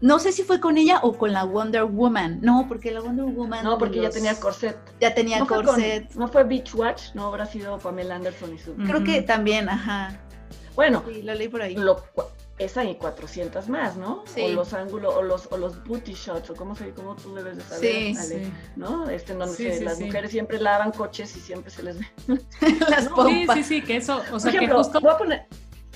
[0.00, 2.40] no sé si fue con ella o con la Wonder Woman.
[2.42, 3.64] No, porque la Wonder Woman.
[3.64, 4.76] No, porque ya tenía corset.
[5.00, 6.14] Ya tenía corset.
[6.14, 7.14] ¿No fue Beach Watch?
[7.14, 8.74] No habrá sido Pamela Anderson y su.
[8.74, 10.20] Creo que también, ajá.
[10.74, 11.74] Bueno, sí, lo leí por ahí.
[11.74, 12.02] Lo,
[12.58, 14.24] esa y 400 más, ¿no?
[14.26, 14.42] Sí.
[14.42, 17.58] O los ángulos, o los, o los booty shots, o cómo, se, cómo tú debes
[17.58, 19.08] de saber, sí, ¿no?
[19.10, 22.06] Este, en donde las mujeres siempre lavan coches y siempre se les ve
[22.88, 23.56] las pompas.
[23.56, 25.00] Sí, sí, sí, que eso, o sea, ejemplo, que justo...
[25.00, 25.46] voy a poner...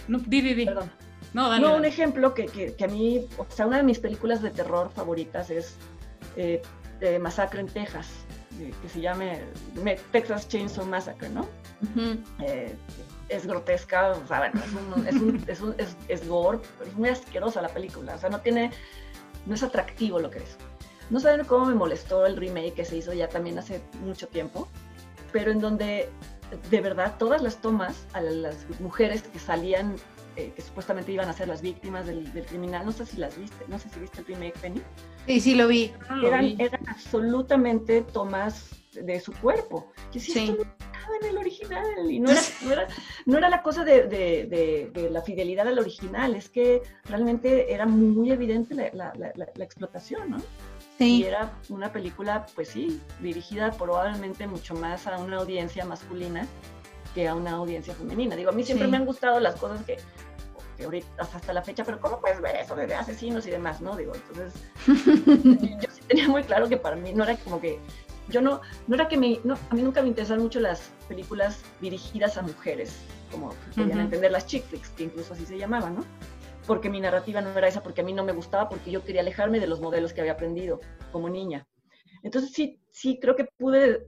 [0.09, 0.65] No, di, di, di.
[0.67, 0.91] Perdón.
[1.33, 1.79] No, dale, no dale.
[1.79, 4.91] un ejemplo que, que, que, a mí, o sea, una de mis películas de terror
[4.91, 5.77] favoritas es
[6.37, 6.61] eh,
[7.01, 8.09] eh, Masacre en Texas,
[8.61, 9.25] eh, que se llama
[10.13, 11.43] Texas Chainsaw Massacre, ¿no?
[11.43, 12.75] Uh -huh.
[13.31, 16.91] Es grotesca, o sea, bueno, es, un, es, un, es, un, es, es, gore, pero
[16.91, 18.71] es muy asquerosa la película, o sea, no tiene,
[19.47, 20.57] no es atractivo lo que es.
[21.11, 24.69] No saben cómo me molestó el remake que se hizo ya también hace mucho tiempo,
[25.33, 26.09] pero en donde
[26.71, 29.97] de verdad todas las tomas a las mujeres que salían,
[30.37, 33.37] eh, que supuestamente iban a ser las víctimas del, del, criminal, no sé si las
[33.39, 34.83] viste, no sé si viste el remake, Penny.
[35.27, 35.93] Sí, sí lo vi.
[36.09, 36.57] No lo eran, vi.
[36.59, 39.93] eran absolutamente tomas de su cuerpo.
[40.13, 40.39] Y sí.
[40.39, 42.11] esto no estaba en el original.
[42.11, 42.89] Y no era, no era,
[43.27, 47.73] no era la cosa de, de, de, de, la fidelidad al original, es que realmente
[47.73, 50.39] era muy evidente la, la, la, la explotación, ¿no?
[50.99, 51.23] Sí.
[51.23, 56.47] Y era una película, pues sí, dirigida probablemente mucho más a una audiencia masculina
[57.15, 58.37] que a una audiencia femenina.
[58.37, 58.91] Digo, a mí siempre sí.
[58.91, 59.99] me han gustado las cosas que,
[60.77, 63.97] que ahorita hasta la fecha, pero ¿cómo puedes ver eso de asesinos y demás, no?
[63.97, 64.55] Digo, entonces,
[64.87, 67.79] yo sí tenía muy claro que para mí no era como que
[68.31, 71.61] yo no, no era que me, no, a mí nunca me interesaron mucho las películas
[71.81, 72.97] dirigidas a mujeres,
[73.31, 74.05] como podían uh -huh.
[74.05, 76.05] entender las chick flicks, que incluso así se llamaban, ¿no?
[76.67, 79.23] Porque mi narrativa no era esa, porque a mí no me gustaba, porque yo quería
[79.23, 81.67] alejarme de los modelos que había aprendido como niña.
[82.23, 84.07] Entonces sí, sí creo que pude,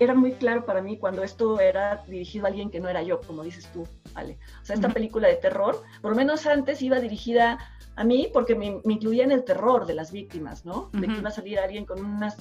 [0.00, 3.20] era muy claro para mí cuando esto era dirigido a alguien que no era yo,
[3.20, 4.38] como dices tú, Ale.
[4.62, 4.94] O sea, esta uh -huh.
[4.94, 7.58] película de terror, por lo menos antes iba dirigida
[7.94, 10.90] a mí porque me, me, incluía en el terror de las víctimas, ¿no?
[10.92, 11.14] De uh -huh.
[11.14, 12.34] que iba a salir alguien con una,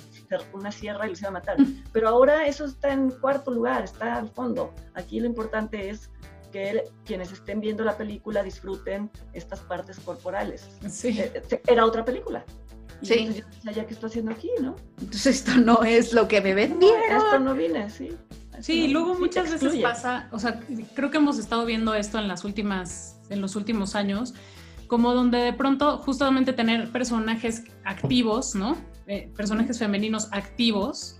[0.53, 1.57] una sierra y los iba a matar.
[1.93, 4.73] Pero ahora eso está en cuarto lugar, está al fondo.
[4.95, 6.09] Aquí lo importante es
[6.51, 10.69] que quienes estén viendo la película disfruten estas partes corporales.
[10.89, 11.21] Sí.
[11.67, 12.45] Era otra película.
[13.01, 13.13] Y sí.
[13.13, 14.75] Entonces yo decía, ¿ya qué estoy haciendo aquí, no?
[14.99, 17.17] Entonces esto no es lo que me vendieron.
[17.17, 18.09] Esto no vine, sí.
[18.61, 20.61] Sí, luego muchas veces pasa, o sea,
[20.95, 24.33] creo que hemos estado viendo esto en las últimas, en los últimos años,
[24.87, 28.77] como donde de pronto justamente tener personajes activos, ¿no?
[29.07, 31.19] Eh, personajes femeninos activos,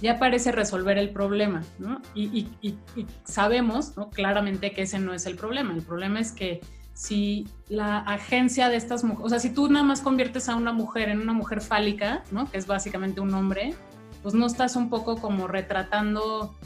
[0.00, 2.00] ya parece resolver el problema, ¿no?
[2.14, 2.68] Y, y, y,
[3.00, 4.10] y, sabemos, ¿no?
[4.10, 5.74] Claramente que ese no es el problema.
[5.74, 6.60] El problema es que
[6.96, 10.72] si la agencia de estas mujeres, o sea, si tú nada más conviertes a una
[10.72, 12.50] mujer en una mujer fálica, ¿no?
[12.50, 13.74] Que es básicamente un hombre,
[14.22, 16.56] pues no estás un poco como retratando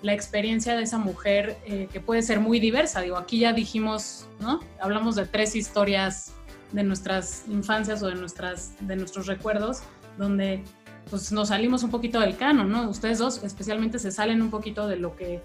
[0.00, 3.00] la experiencia de esa mujer eh, que puede ser muy diversa.
[3.00, 4.60] Digo, aquí ya dijimos, ¿no?
[4.80, 6.34] Hablamos de tres historias
[6.70, 9.82] de nuestras infancias o de, nuestras, de nuestros recuerdos,
[10.18, 10.62] donde
[11.10, 12.88] pues nos salimos un poquito del canon, ¿no?
[12.88, 15.42] Ustedes dos especialmente se salen un poquito de lo que,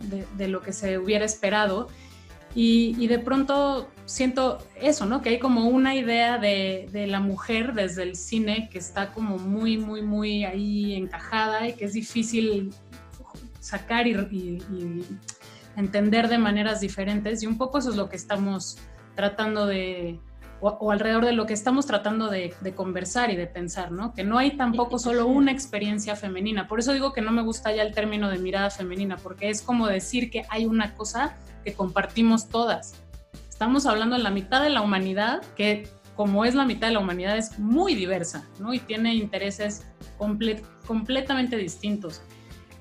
[0.00, 1.88] de, de lo que se hubiera esperado.
[2.54, 5.22] Y, de pronto siento eso, ¿no?
[5.22, 9.38] Que hay como una idea de, de, la mujer desde el cine que está como
[9.38, 12.72] muy, muy, muy ahí encajada y que es difícil
[13.60, 14.58] sacar y,
[15.76, 18.78] entender de maneras diferentes y un poco eso es lo que estamos
[19.14, 20.18] tratando de,
[20.60, 24.12] o, o alrededor de lo que estamos tratando de, de, conversar y de pensar, ¿no?
[24.12, 27.72] Que no hay tampoco solo una experiencia femenina, por eso digo que no me gusta
[27.72, 31.74] ya el término de mirada femenina, porque es como decir que hay una cosa que
[31.74, 32.94] compartimos todas.
[33.48, 36.98] Estamos hablando de la mitad de la humanidad que como es la mitad de la
[36.98, 38.74] humanidad, es muy diversa, ¿no?
[38.74, 39.86] Y tiene intereses
[40.84, 42.22] completamente distintos.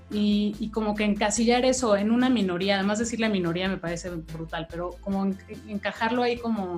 [0.10, 4.66] Y, como que encasillar eso en una minoría, además decir la minoría me parece brutal,
[4.68, 5.32] pero como
[5.68, 6.78] encajarlo ahí como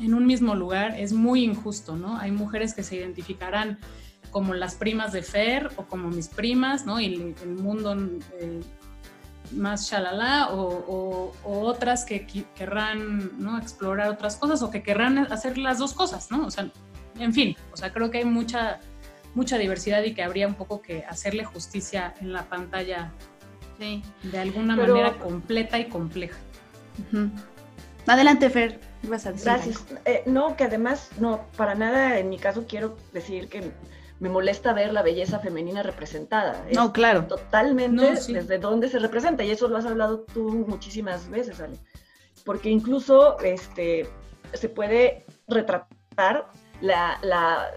[0.00, 2.16] en un mismo lugar es muy injusto, ¿no?
[2.18, 3.78] Hay mujeres que se identificarán
[4.30, 7.00] como las primas de Fer o como mis primas, ¿no?
[7.00, 7.94] Y el, mundo
[8.40, 8.60] eh,
[9.52, 13.58] más shalala o, otras que querrán ¿no?
[13.58, 16.46] explorar otras cosas o que querrán hacer las dos cosas, ¿no?
[16.46, 16.70] O sea,
[17.18, 18.80] en fin, o sea, creo que hay mucha,
[19.34, 23.12] mucha diversidad y que habría un poco que hacerle justicia en la pantalla
[23.78, 24.02] sí.
[24.22, 26.38] de alguna manera completa y compleja.
[28.06, 28.91] Adelante, Fer.
[29.02, 29.84] Gracias.
[30.04, 33.72] Eh, no, que además, no, para nada en mi caso quiero decir que
[34.20, 36.64] me molesta ver la belleza femenina representada.
[36.72, 37.24] no, claro.
[37.26, 41.76] Totalmente desde dónde se representa, y eso lo has hablado tú muchísimas veces, Ale.
[42.44, 44.08] Porque incluso este,
[44.54, 46.48] se puede retratar
[46.80, 47.70] la, la,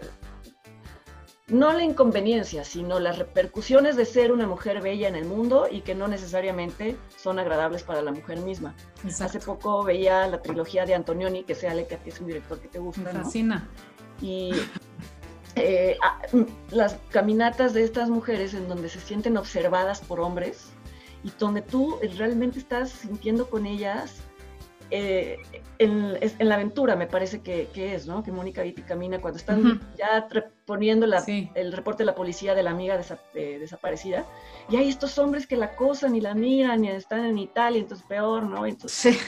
[1.48, 5.82] no la inconveniencia, sino las repercusiones de ser una mujer bella en el mundo y
[5.82, 8.74] que no necesariamente son agradables para la mujer misma.
[9.20, 12.58] Hace poco veía la trilogía de Antonioni, que sea que a ti es un director
[12.58, 13.12] que te gusta.
[13.12, 13.68] Me fascina.
[14.20, 14.54] Y
[15.54, 20.70] eh, ah, mm, las caminatas de estas mujeres en donde se sienten observadas por hombres
[21.22, 24.16] y donde tú realmente estás sintiendo con ellas
[24.90, 25.38] eh,
[25.78, 28.22] en, la aventura, me parece que, es, ¿no?
[28.22, 30.28] Que Mónica Vitti camina cuando están ya
[30.64, 31.06] poniendo
[31.54, 32.98] el reporte de la policía de la amiga
[33.34, 34.24] desaparecida.
[34.70, 38.06] Y hay estos hombres que la acosan y la miran y están en Italia, entonces
[38.06, 38.66] peor, ¿no?
[38.66, 39.18] Entonces,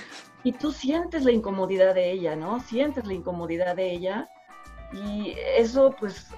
[0.44, 2.60] Y tú sientes la incomodidad de ella, ¿no?
[2.60, 4.30] Sientes la incomodidad de ella
[4.92, 6.28] y eso, pues,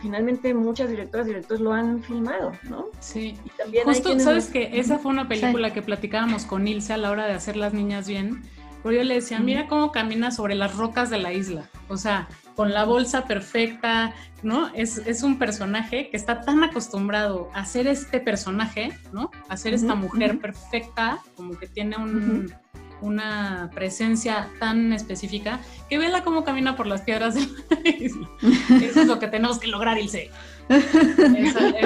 [0.00, 2.86] finalmente muchas directoras y directores lo han filmado, ¿no?
[3.00, 3.36] Sí.
[3.44, 7.10] Y también Justo, ¿sabes que Esa fue una película que platicábamos con Ilse a la
[7.10, 8.42] hora de hacer Las Niñas Bien.
[8.82, 11.68] Pero yo le decía, mira cómo camina sobre las rocas de la isla.
[11.88, 14.70] O sea, con la bolsa perfecta, ¿no?
[14.74, 19.30] Es, es un personaje que está tan acostumbrado a ser este personaje, ¿no?
[19.48, 22.52] A ser esta mujer perfecta, como que tiene un
[23.00, 28.28] una presencia tan específica que vela cómo camina por las piedras de la isla.
[28.82, 30.30] Eso es lo que tenemos que lograr, Ilse.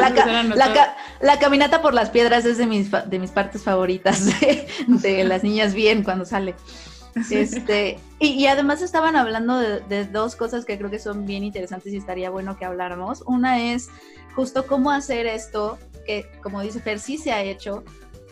[1.20, 4.26] la, caminata por las piedras es de mis, de mis partes favoritas
[4.86, 6.54] de, las niñas bien cuando sale.
[7.30, 11.92] Este, y, además estaban hablando de, de, dos cosas que creo que son bien interesantes
[11.92, 13.22] y estaría bueno que habláramos.
[13.26, 13.90] Una es
[14.34, 17.84] justo cómo hacer esto, que como dice Fer, sí se ha hecho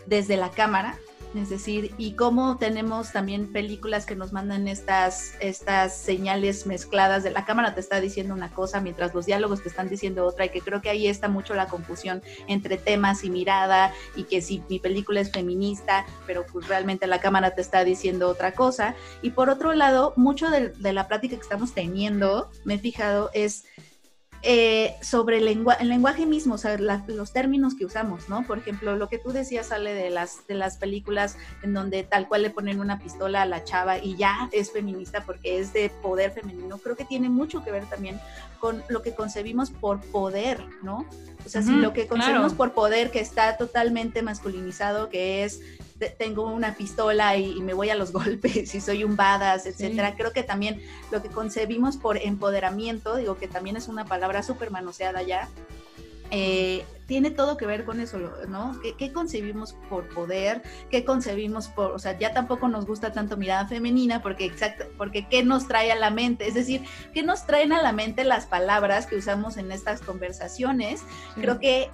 [0.07, 0.97] desde la cámara,
[1.35, 7.31] es decir, y cómo tenemos también películas que nos mandan estas, estas señales mezcladas de
[7.31, 10.49] la cámara te está diciendo una cosa mientras los diálogos te están diciendo otra y
[10.49, 14.63] que creo que ahí está mucho la confusión entre temas y mirada y que si
[14.69, 18.95] mi película es feminista, pero pues realmente la cámara te está diciendo otra cosa.
[19.21, 23.65] Y por otro lado, mucho de, la plática que estamos teniendo, me he fijado, es
[24.43, 28.45] eh, sobre el, lenguaje mismo, o sea, los términos que usamos, ¿no?
[28.45, 32.27] Por ejemplo, lo que tú decías sale de las, de las películas en donde tal
[32.27, 35.91] cual le ponen una pistola a la chava y ya es feminista porque es de
[36.01, 36.79] poder femenino.
[36.79, 38.19] Creo que tiene mucho que ver también
[38.59, 41.05] con lo que concebimos por poder, ¿no?
[41.45, 45.61] O sea, si lo que concebimos por poder que está totalmente masculinizado, que es
[46.09, 50.15] tengo una pistola y, me voy a los golpes y soy un badass, etcétera.
[50.15, 54.71] Creo que también lo que concebimos por empoderamiento, digo que también es una palabra súper
[54.71, 55.49] manoseada ya,
[56.33, 58.79] eh, tiene todo que ver con eso, ¿no?
[58.97, 60.61] ¿Qué, concebimos por poder?
[60.89, 65.27] ¿Qué concebimos por, o sea, ya tampoco nos gusta tanto mirada femenina porque exacto, porque
[65.27, 66.47] ¿qué nos trae a la mente?
[66.47, 71.01] Es decir, ¿qué nos traen a la mente las palabras que usamos en estas conversaciones?
[71.35, 71.89] Creo que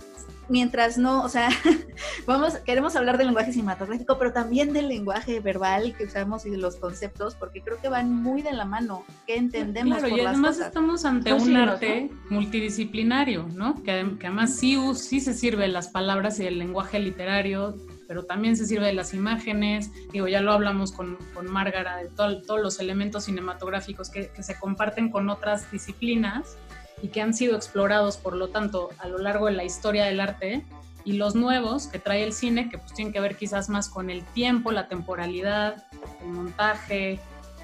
[0.49, 1.49] mientras no, o sea,
[2.25, 6.57] vamos, queremos hablar del lenguaje cinematográfico, pero también del lenguaje verbal que usamos y de
[6.57, 9.99] los conceptos, porque creo que van muy de la mano, que entendemos.
[9.99, 13.81] Claro, y además estamos ante un arte multidisciplinario, ¿no?
[13.83, 17.75] Que, además sí, sí se sirve de las palabras y del lenguaje literario,
[18.07, 22.07] pero también se sirve de las imágenes, digo, ya lo hablamos con, con Márgara, de
[22.07, 26.57] todos los elementos cinematográficos que, que se comparten con otras disciplinas
[27.01, 30.19] y que han sido explorados, por lo tanto, a lo largo de la historia del
[30.19, 30.65] arte,
[31.05, 34.09] y los nuevos que trae el cine, que pues tienen que ver quizás más con
[34.09, 35.85] el tiempo, la temporalidad,
[36.21, 37.19] el montaje,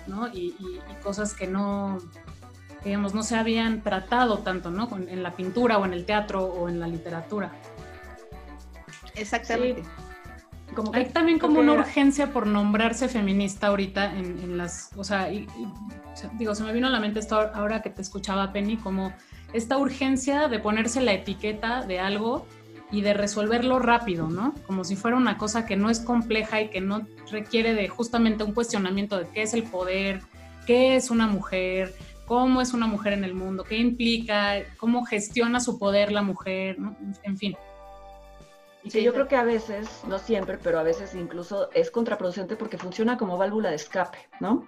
[0.07, 0.27] ¿no?
[0.29, 0.55] Y,
[1.03, 1.97] cosas que no,
[2.85, 4.89] digamos, no se habían tratado tanto, ¿no?
[4.95, 7.51] en la pintura o en el teatro o en la literatura.
[9.15, 9.83] Exactamente.
[10.73, 15.29] Como Hay también como una urgencia por nombrarse feminista ahorita en, las, o sea,
[16.33, 19.13] digo, se me vino a la mente esto ahora que te escuchaba Penny, como
[19.53, 22.47] esta urgencia de ponerse la etiqueta de algo
[22.91, 24.53] y de resolverlo rápido, ¿no?
[24.67, 28.43] Como si fuera una cosa que no es compleja y que no requiere de justamente
[28.43, 30.21] un cuestionamiento de qué es el poder,
[30.67, 31.95] qué es una mujer,
[32.25, 36.79] cómo es una mujer en el mundo, qué implica, cómo gestiona su poder la mujer,
[36.79, 36.95] ¿no?
[37.23, 37.55] en fin.
[38.83, 42.57] Y que yo creo que a veces, no siempre, pero a veces incluso es contraproducente
[42.57, 44.67] porque funciona como válvula de escape, ¿no?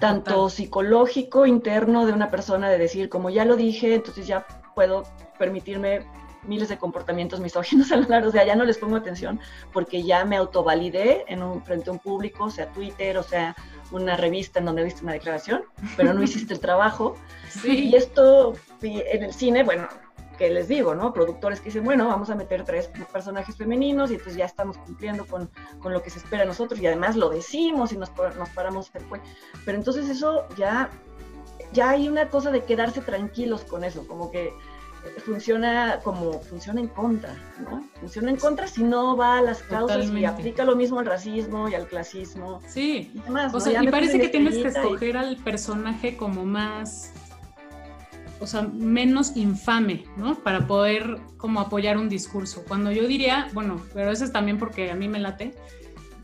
[0.00, 5.04] Tanto psicológico interno de una persona de decir, como ya lo dije, entonces ya puedo
[5.38, 6.06] permitirme
[6.46, 9.40] miles de comportamientos misóginos a lo largo, o sea, ya no les pongo atención
[9.72, 13.56] porque ya me autovalidé en un, frente a un público, sea Twitter, o sea
[13.92, 15.64] una revista en donde viste una declaración,
[15.96, 17.16] pero no hiciste el trabajo.
[17.54, 17.90] Sí.
[17.90, 19.86] Y esto en el cine, bueno,
[20.36, 21.12] que les digo, ¿no?
[21.12, 25.26] Productores que dicen, bueno, vamos a meter tres personajes femeninos y entonces ya estamos cumpliendo
[25.26, 28.48] con, con lo que se espera de nosotros y además lo decimos y nos, nos
[28.50, 29.20] paramos después.
[29.64, 30.90] Pero entonces eso ya,
[31.72, 34.52] ya hay una cosa de quedarse tranquilos con eso, como que
[35.24, 37.84] funciona como funciona en contra, ¿no?
[38.00, 41.68] Funciona en contra si no va a las causas y aplica lo mismo al racismo
[41.68, 42.60] y al clasismo.
[42.66, 47.12] Sí, y, demás, o sea, y parece que tienes que escoger al personaje como más
[48.40, 50.36] o sea, menos infame, ¿no?
[50.36, 52.64] Para poder como apoyar un discurso.
[52.66, 55.54] Cuando yo diría, bueno, pero eso es también porque a mí me late,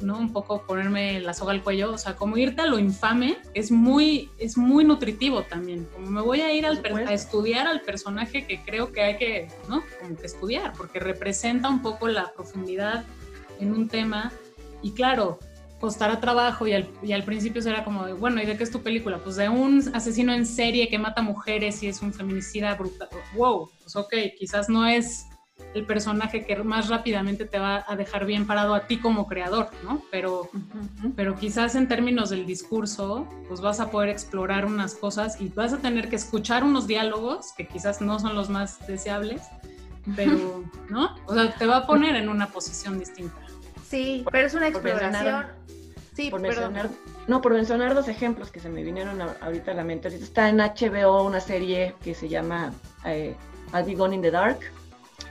[0.00, 0.18] ¿no?
[0.18, 3.70] Un poco ponerme la soga al cuello, o sea, como irte a lo infame es
[3.70, 5.86] muy, es muy nutritivo también.
[5.92, 9.48] Como me voy a ir al, a estudiar al personaje que creo que hay que,
[9.68, 9.82] ¿no?
[10.00, 13.04] Como que estudiar, porque representa un poco la profundidad
[13.58, 14.32] en un tema.
[14.82, 15.38] Y claro,
[15.80, 18.82] costará trabajo y al, y al principio será como, bueno, ¿y de qué es tu
[18.82, 19.18] película?
[19.18, 23.08] Pues de un asesino en serie que mata mujeres y es un feminicida brutal.
[23.34, 25.26] Wow, pues ok, quizás no es
[25.74, 29.68] el personaje que más rápidamente te va a dejar bien parado a ti como creador,
[29.84, 30.02] ¿no?
[30.10, 30.50] Pero,
[31.16, 35.72] pero quizás en términos del discurso, pues vas a poder explorar unas cosas y vas
[35.72, 39.42] a tener que escuchar unos diálogos que quizás no son los más deseables,
[40.16, 41.16] pero, ¿no?
[41.26, 43.49] O sea, te va a poner en una posición distinta.
[43.90, 45.46] Sí, pero es una exploración.
[46.14, 46.88] Sí, por mencionar,
[47.26, 50.08] no, por mencionar dos ejemplos que se me vinieron ahorita a la mente.
[50.08, 52.72] Está en HBO una serie que se llama
[53.04, 53.34] eh,
[53.74, 54.60] I'll Be Gone in the Dark,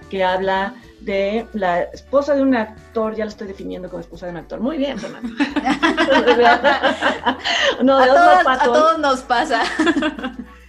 [0.10, 4.34] que habla de la esposa de un actor, ya lo estoy definiendo como esposa de
[4.34, 4.60] un actor.
[4.60, 5.30] Muy bien, Fernando.
[7.84, 9.64] no, a, todos, a todos nos pasa.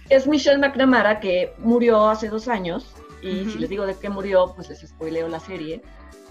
[0.09, 4.51] Es Michelle McNamara, que murió hace dos años, y si les digo de qué murió,
[4.53, 5.81] pues les spoileo la serie,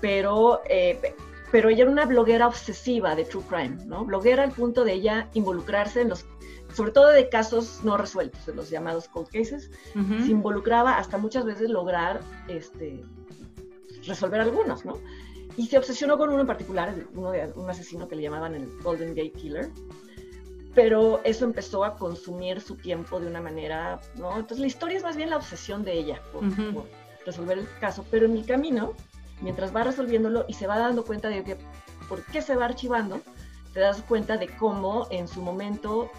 [0.03, 1.15] pero eh,
[1.51, 4.05] pero ella era una bloguera obsesiva de True Crime, ¿no?
[4.05, 6.27] Bloguera al punto de ella involucrarse en los,
[6.75, 11.45] sobre todo de casos no resueltos, de los llamados cold cases, se involucraba hasta muchas
[11.45, 13.03] veces lograr este,
[14.07, 14.99] resolver algunos, ¿no?
[15.57, 18.69] Y se obsesionó con uno en particular, uno de un asesino que le llamaban el
[18.83, 19.71] Golden Gate Killer,
[20.75, 24.31] pero eso empezó a consumir su tiempo de una manera, ¿no?
[24.31, 26.87] Entonces la historia es más bien la obsesión de ella por, por
[27.27, 28.95] resolver el caso, pero en el camino
[29.41, 31.57] mientras va resolviéndolo y se va dando cuenta de que
[32.09, 33.21] por qué se va archivando,
[33.73, 36.11] te das cuenta de cómo en su momento,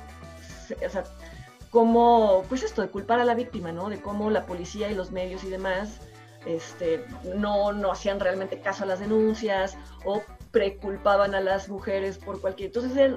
[1.69, 3.89] cómo, pues esto, de culpar a la víctima, ¿no?
[3.89, 5.99] De cómo la policía y los medios y demás
[6.45, 7.05] este,
[7.35, 12.67] no, no hacían realmente caso a las denuncias o preculpaban a las mujeres por cualquier...
[12.67, 13.13] Entonces,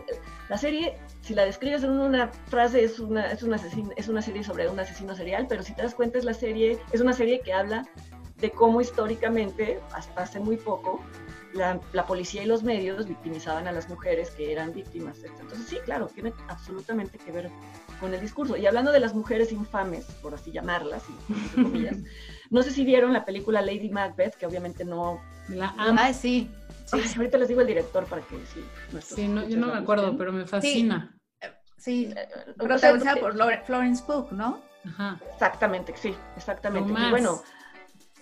[0.49, 3.59] la serie, si la describes en una frase, es una, es, una
[3.97, 6.79] es una serie sobre un asesino serial, pero si te das cuenta es la serie,
[6.93, 7.89] es una serie que habla
[8.45, 11.01] de cómo históricamente, hasta hace muy poco,
[11.55, 15.17] la, policía y los medios victimizaban a las mujeres que eran víctimas.
[15.25, 17.49] Entonces sí, claro, tiene absolutamente que ver
[18.01, 18.59] con el discurso.
[18.59, 21.05] Y hablando de las mujeres infames, por así llamarlas,
[22.51, 25.23] no sé si vieron la película Lady Macbeth, que obviamente no...
[25.49, 26.51] La Ah, sí.
[26.93, 28.63] ahorita les digo el director para que sí.
[29.01, 31.17] Sí, no, yo no me acuerdo, pero me fascina.
[31.79, 32.15] Sí, sí.
[32.59, 33.33] protagonizada por
[33.65, 34.61] Florence Pugh, ¿no?
[34.87, 35.19] Ajá.
[35.33, 36.93] Exactamente, sí, exactamente.
[36.93, 37.41] Y bueno,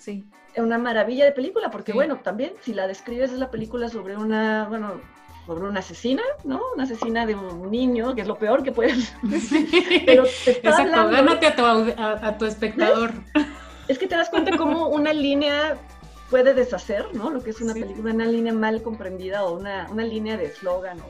[0.02, 0.24] Sí.
[0.56, 4.66] Una maravilla de película, porque bueno, también si la describes es la película sobre una,
[4.68, 5.00] bueno,
[5.46, 6.60] sobre una asesina, ¿no?
[6.74, 9.14] Una asesina de un niño, que es lo peor que puedes.
[10.06, 13.12] Pero te está Exacto, gánate a tu, a, tu espectador.
[13.86, 15.78] Es que te das cuenta cómo una línea
[16.30, 17.30] puede deshacer, ¿no?
[17.30, 20.98] Lo que es una película, una línea mal comprendida o una, una línea de eslogan
[21.00, 21.04] o,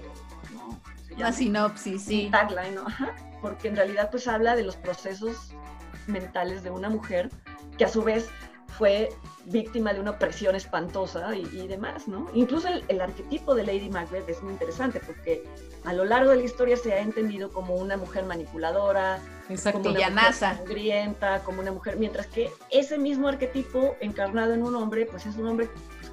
[0.55, 0.81] ¿no?
[1.17, 2.29] Una sinopsis, sí.
[2.31, 2.87] tagline, ¿no?
[2.87, 3.15] Ajá.
[3.41, 5.53] Porque en realidad pues habla de los procesos
[6.07, 7.31] mentales de una mujer
[7.79, 8.29] que a su vez
[8.79, 9.11] fue
[9.47, 12.29] víctima de una opresión espantosa y, demás, ¿no?
[12.33, 15.45] Incluso el, arquetipo de Lady Macbeth es muy interesante porque
[15.85, 19.19] a lo largo de la historia se ha entendido como una mujer manipuladora,
[19.73, 24.75] como una mujer sangrienta, como una mujer, mientras que ese mismo arquetipo encarnado en un
[24.75, 25.69] hombre, pues es un hombre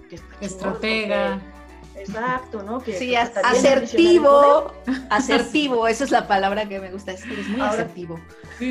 [0.09, 1.39] que es estratega.
[1.99, 2.79] Exacto, ¿no?
[2.79, 4.73] Que, sí, asertivo,
[5.09, 8.19] asertivo, esa es la palabra que me gusta es muy asertivo.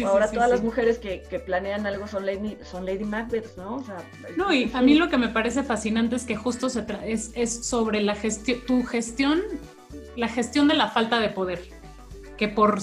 [0.04, 3.84] ahora todas las mujeres que, planean algo son Lady, son Lady Macbeth, ¿no?
[4.36, 7.66] no, y a mí lo que me parece fascinante es que justo se es, es
[7.66, 9.42] sobre la gestión, tu gestión,
[10.16, 11.68] la gestión de la falta de poder,
[12.36, 12.78] que por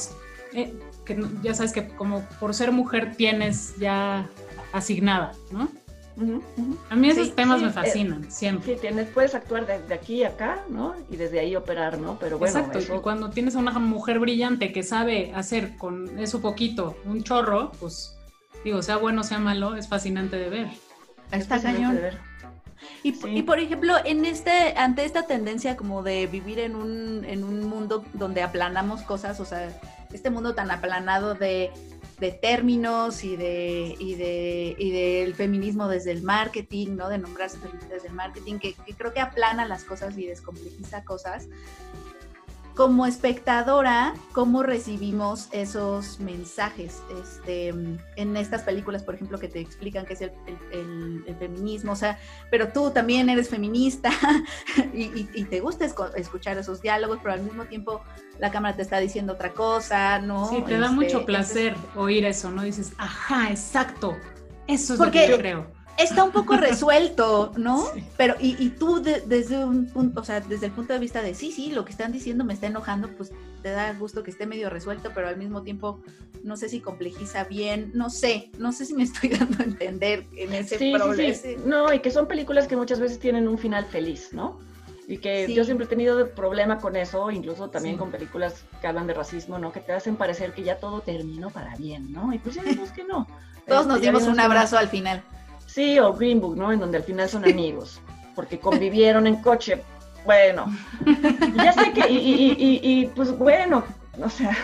[0.54, 0.74] eh,
[1.06, 4.28] que ya sabes que como por ser mujer tienes ya
[4.74, 5.70] asignada, ¿no?
[6.90, 8.76] A mí esos temas me eh, fascinan, siempre.
[8.76, 10.96] Sí, tienes, puedes actuar desde aquí a acá, ¿no?
[11.10, 12.18] Y desde ahí operar, ¿no?
[12.20, 12.58] Pero bueno.
[12.58, 17.24] Exacto, y cuando tienes a una mujer brillante que sabe hacer con eso poquito un
[17.24, 18.16] chorro, pues
[18.64, 20.68] digo, sea bueno, sea malo, es fascinante de ver.
[21.32, 22.00] Está cañón.
[23.04, 27.68] Y, por ejemplo, en este, ante esta tendencia como de vivir en un, en un
[27.68, 29.70] mundo donde aplanamos cosas, o sea,
[30.12, 31.72] este mundo tan aplanado de
[32.20, 37.10] de términos y de y de y del feminismo desde el marketing, ¿no?
[37.10, 37.58] De nombrarse
[37.90, 41.48] desde el marketing, que, que, creo que aplana las cosas y descomplejiza cosas
[42.76, 50.06] como espectadora, ¿cómo recibimos esos mensajes este, en estas películas, por ejemplo, que te explican
[50.06, 51.94] qué es el, feminismo?
[51.94, 52.20] O sea,
[52.52, 54.12] pero tú también eres feminista
[54.94, 58.02] y, te gusta escuchar esos diálogos, pero al mismo tiempo
[58.40, 60.50] la cámara te está diciendo otra cosa, ¿no?
[60.50, 62.64] Sí, te da este, mucho placer oír eso, ¿no?
[62.64, 64.18] Dices, ajá, exacto,
[64.68, 67.86] eso es lo que yo creo está un poco resuelto, ¿no?
[68.18, 71.52] Pero, y, tú desde un punto, o sea, desde el punto de vista de sí,
[71.52, 73.32] sí, lo que están diciendo me está enojando, pues
[73.62, 76.00] te da gusto que esté medio resuelto, pero al mismo tiempo
[76.44, 80.26] no sé si complejiza bien, no sé, no sé si me estoy dando a entender
[80.38, 81.34] en ese problema.
[81.34, 84.60] Sí, no, y que son películas que muchas veces tienen un final feliz, ¿no?
[85.08, 89.06] Y que yo siempre he tenido problema con eso, incluso también con películas que hablan
[89.06, 89.72] de racismo, ¿no?
[89.72, 92.34] Que te hacen parecer que ya todo terminó para bien, ¿no?
[92.34, 93.28] Y pues ya vimos que no.
[93.68, 95.24] Todos nos este, dimos un abrazo al final.
[95.76, 96.72] Sí, o Green Book, ¿no?
[96.72, 98.00] En donde al final son amigos,
[98.34, 99.84] porque convivieron en coche.
[100.24, 100.68] Bueno,
[101.54, 103.84] ya sé que, y, pues bueno,
[104.24, 104.56] o sea,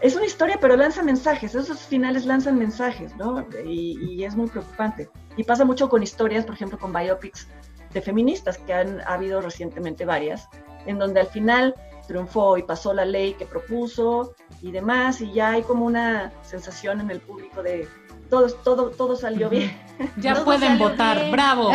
[0.00, 3.46] es una historia, pero lanza mensajes, esos finales lanzan mensajes, ¿no?
[3.62, 5.10] Y, es muy preocupante.
[5.36, 7.46] Y pasa mucho con historias, por ejemplo, con biopics
[7.92, 10.48] de feministas, que han habido recientemente varias,
[10.86, 11.74] en donde al final
[12.06, 17.02] triunfó y pasó la ley que propuso y demás, y ya hay como una sensación
[17.02, 17.86] en el público de
[18.30, 19.76] todo, todo, todo salió bien.
[20.18, 21.72] Ya pueden votar, bravo.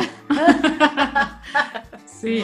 [2.06, 2.44] sí,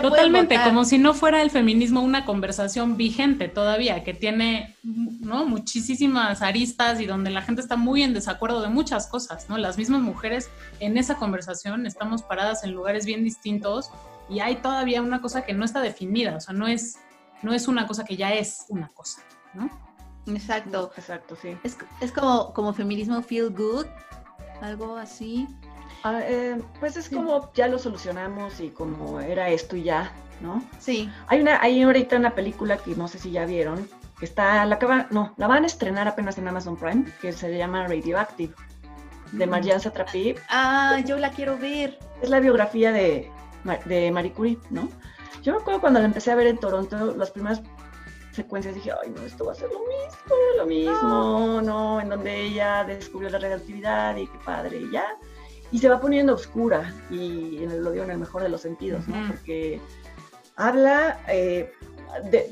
[0.00, 5.44] totalmente, como si no fuera el feminismo una conversación vigente todavía, que tiene ¿no?
[5.44, 9.58] muchísimas aristas y donde la gente está muy en desacuerdo de muchas cosas, ¿no?
[9.58, 10.48] Las mismas mujeres
[10.78, 13.90] en esa conversación estamos paradas en lugares bien distintos
[14.28, 16.98] y hay todavía una cosa que no está definida, o sea, no es,
[17.42, 19.22] no es una cosa que ya es una cosa,
[19.54, 19.85] ¿no?
[20.26, 20.90] Exacto.
[20.96, 21.56] Exacto, sí.
[21.62, 23.86] Es, es como, como feminismo feel good,
[24.60, 25.46] algo así.
[26.02, 30.62] Ah, eh, pues es como ya lo solucionamos y como era esto y ya, ¿no?
[30.78, 31.10] Sí.
[31.26, 34.76] Hay una, hay ahorita una película que no sé si ya vieron, que está, la
[34.76, 38.54] acaba, no, la van a estrenar apenas en Amazon Prime, que se llama Radioactive,
[39.32, 39.50] de mm.
[39.50, 40.36] Marianne Satrapi.
[40.48, 41.98] Ah, yo la quiero ver.
[42.22, 43.30] Es la biografía de,
[43.84, 44.88] de Marie Curie, ¿no?
[45.42, 47.62] Yo me acuerdo cuando la empecé a ver en Toronto, las primeras
[48.36, 52.42] secuencias dije, ay, no, esto va a ser lo mismo, lo mismo, no, en donde
[52.42, 55.04] ella descubrió la radioactividad y qué padre, y ya.
[55.72, 58.60] Y se va poniendo oscura, y en el, lo digo en el mejor de los
[58.60, 59.26] sentidos, ¿no?
[59.28, 59.80] Porque
[60.54, 61.72] habla eh,
[62.30, 62.50] de,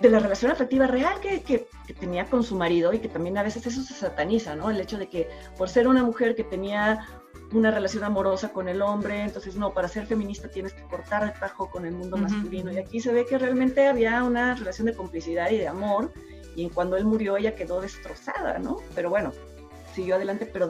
[0.00, 3.36] de, la relación afectiva real que, que, que, tenía con su marido y que también
[3.38, 4.70] a veces eso se sataniza, ¿no?
[4.70, 7.08] El hecho de que por ser una mujer que tenía
[7.52, 11.32] una relación amorosa con el hombre, entonces no, para ser feminista tienes que cortar el
[11.32, 12.70] tajo con el mundo masculino.
[12.72, 16.12] Y aquí se ve que realmente había una relación de complicidad y de amor,
[16.54, 18.78] y cuando él murió ella quedó destrozada, ¿no?
[18.94, 19.32] Pero bueno,
[19.94, 20.68] siguió adelante, pero,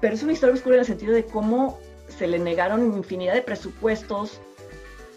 [0.00, 1.78] pero es una historia oscura en el sentido de cómo
[2.08, 4.40] se le negaron infinidad de presupuestos,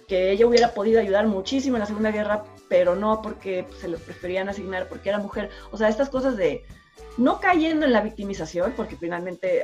[0.07, 3.97] que ella hubiera podido ayudar muchísimo en la Segunda Guerra, pero no porque se lo
[3.97, 5.49] preferían asignar porque era mujer.
[5.71, 6.65] O sea, estas cosas de
[7.17, 9.63] no cayendo en la victimización, porque finalmente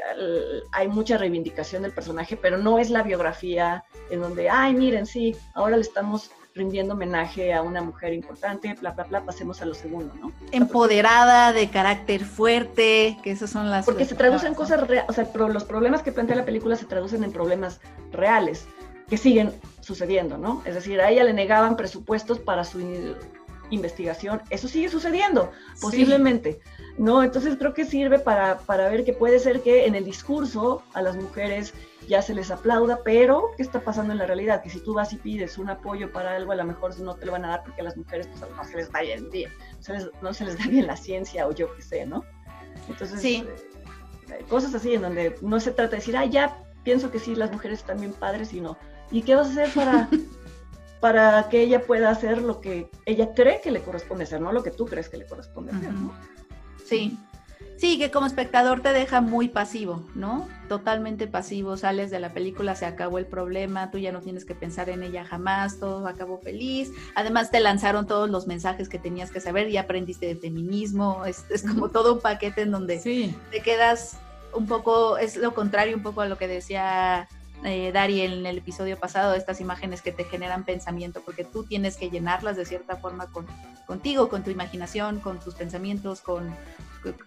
[0.71, 5.35] hay mucha reivindicación del personaje, pero no es la biografía en donde, ay, miren, sí,
[5.53, 9.75] ahora le estamos rindiendo homenaje a una mujer importante, bla, bla, bla, pasemos a lo
[9.75, 10.31] segundo, ¿no?
[10.51, 13.85] Empoderada, de carácter fuerte, que esas son las...
[13.85, 17.23] Porque se traducen cosas reales, o sea, los problemas que plantea la película se traducen
[17.23, 17.79] en problemas
[18.11, 18.65] reales
[19.07, 20.63] que siguen sucediendo, ¿no?
[20.65, 22.81] Es decir, a ella le negaban presupuestos para su
[23.69, 26.59] investigación, eso sigue sucediendo, posiblemente,
[26.97, 27.23] ¿no?
[27.23, 31.01] Entonces creo que sirve para, para, ver que puede ser que en el discurso a
[31.01, 31.73] las mujeres
[32.07, 34.63] ya se les aplauda, pero ¿qué está pasando en la realidad?
[34.63, 37.25] Que si tú vas y pides un apoyo para algo, a lo mejor no te
[37.25, 39.29] lo van a dar porque a las mujeres pues, no se les da bien,
[40.21, 42.23] no se les da bien la ciencia o yo qué sé, ¿no?
[42.87, 43.45] Entonces, sí.
[44.29, 47.35] Eh, cosas así en donde no se trata de decir, ah, ya pienso que sí,
[47.35, 48.77] las mujeres están bien padres, sino,
[49.11, 50.09] ¿y qué vas a hacer para
[50.99, 54.63] para que ella pueda hacer lo que ella cree que le corresponde hacer, no lo
[54.63, 56.13] que tú crees que le corresponde hacer, ¿no?
[56.87, 57.17] Sí.
[57.77, 60.47] Sí, que como espectador te deja muy pasivo, ¿no?
[60.67, 64.55] Totalmente pasivo, sales de la película, se acabó el problema, tú ya no tienes que
[64.55, 66.91] pensar en ella jamás, todo acabó feliz.
[67.13, 71.45] Además te lanzaron todos los mensajes que tenías que saber, y aprendiste de feminismo, es,
[71.67, 72.99] como todo un paquete en donde
[73.51, 74.17] te quedas
[74.55, 77.27] un poco, es lo contrario un poco a lo que decía
[77.63, 81.97] eh, Dari en el episodio pasado, estas imágenes que te generan pensamiento, porque tú tienes
[81.97, 83.45] que llenarlas de cierta forma con,
[83.85, 86.55] contigo, con tu imaginación, con tus pensamientos, con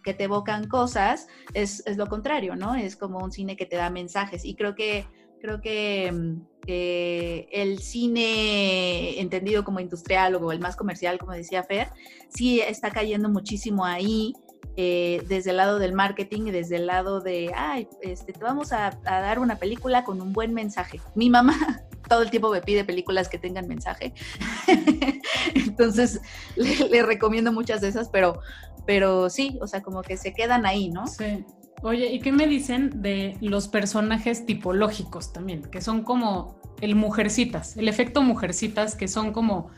[0.05, 2.75] que te evocan cosas, es, lo contrario, ¿no?
[2.75, 4.45] Es como un cine que te da mensajes.
[4.45, 5.07] Y creo que,
[5.41, 11.89] creo que mm, el cine entendido como industrial o el más comercial, como decía Fer,
[12.29, 14.35] sí está cayendo muchísimo ahí.
[14.77, 18.73] Eh, desde el lado del marketing y desde el lado de, ay, este, te vamos
[18.73, 21.01] a, dar una película con un buen mensaje.
[21.15, 21.55] Mi mamá
[22.09, 24.15] todo el tiempo me pide películas que tengan mensaje.
[25.55, 26.21] Entonces,
[26.57, 28.41] le, recomiendo muchas de esas, pero,
[28.87, 31.07] pero sí, o sea, como que se quedan ahí, ¿no?
[31.07, 31.45] Sí.
[31.83, 35.63] Oye, ¿y qué me dicen de los personajes tipológicos también?
[35.63, 39.71] Que son como el mujercitas, el efecto mujercitas, que son como...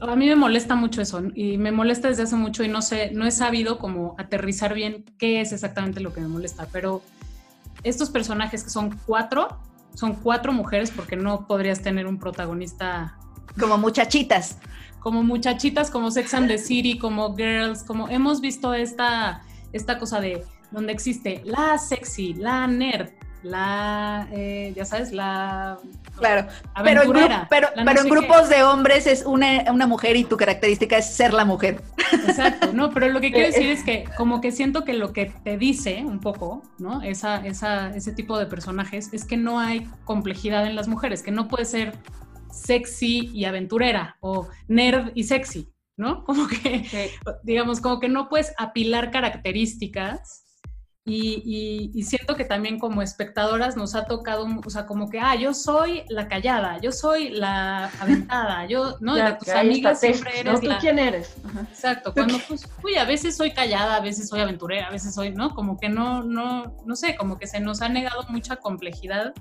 [0.00, 3.10] A mí me molesta mucho eso y me molesta desde hace mucho y no sé,
[3.12, 7.02] no he sabido como aterrizar bien qué es exactamente lo que me molesta, pero
[7.82, 9.58] estos personajes que son cuatro,
[9.94, 13.18] son cuatro mujeres porque no podrías tener un protagonista.
[13.58, 14.58] Como muchachitas.
[15.00, 20.18] Como muchachitas, como Sex and the City, como Girls, como hemos visto esta, esta cosa
[20.20, 23.10] de donde existe la sexy, la nerd,
[23.44, 25.78] la, eh, ya sabes, la
[26.16, 26.48] claro,
[26.82, 27.02] pero,
[27.50, 31.34] pero, pero en grupos de hombres es una, una, mujer y tu característica es ser
[31.34, 31.82] la mujer.
[32.12, 35.26] Exacto, no, pero lo que quiero decir es que como que siento que lo que
[35.44, 37.02] te dice un poco, ¿no?
[37.02, 41.30] Esa, esa, ese tipo de personajes es que no hay complejidad en las mujeres, que
[41.30, 41.92] no puede ser
[42.50, 46.24] sexy y aventurera o nerd y sexy, ¿no?
[46.24, 47.10] Como que,
[47.42, 50.43] digamos, como que no puedes apilar características
[51.06, 55.52] y, siento que también como espectadoras nos ha tocado, o sea, como que, ah, yo
[55.52, 59.14] soy la callada, yo soy la aventada, yo, ¿no?
[59.14, 61.36] de tus amigas siempre eres ¿Tú quién eres?
[61.70, 65.30] Exacto, cuando, pues, uy, a veces soy callada, a veces soy aventurera, a veces soy,
[65.30, 65.54] ¿no?
[65.54, 69.34] Como que no, no, no sé, como que se nos ha negado mucha complejidad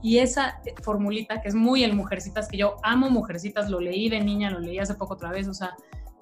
[0.00, 4.20] y esa formulita, que es muy el Mujercitas, que yo amo Mujercitas, lo leí de
[4.20, 5.74] niña, lo leí hace poco otra vez, o sea,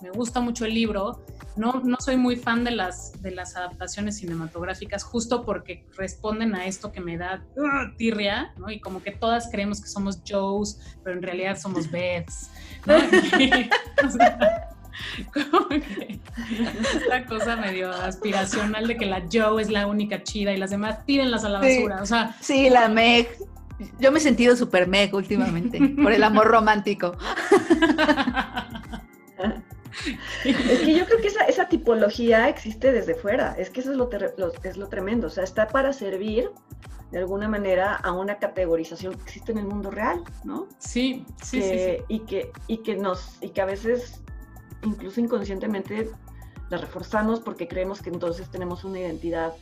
[0.02, 1.24] me gusta mucho el libro.
[1.56, 6.66] No, no soy muy fan de las, de las adaptaciones cinematográficas, justo porque responden a
[6.66, 8.70] esto que me da uh, tirria, ¿no?
[8.70, 12.50] Y como que todas creemos que somos Joes, pero en realidad somos Beths,
[12.84, 12.96] ¿no?
[15.50, 16.20] como que
[16.94, 21.04] esta cosa medio aspiracional de que la Joe es la única chida y las demás
[21.04, 22.02] tírenlas a la basura.
[22.02, 23.28] O sea, sí, la Meg.
[24.00, 27.14] Yo me he sentido súper Meg últimamente por el amor romántico.
[30.44, 33.96] Es que yo creo que esa, esa, tipología existe desde fuera, es que eso es
[33.96, 34.10] lo,
[34.62, 36.50] es lo tremendo, o sea, está para servir
[37.10, 40.68] de alguna manera a una categorización que existe en el mundo real, ¿no?
[40.78, 44.22] Sí, sí, sí, Y, que, y, que nos, y que a veces,
[44.82, 46.10] incluso inconscientemente,
[46.68, 49.54] la reforzamos porque creemos que entonces tenemos una identidad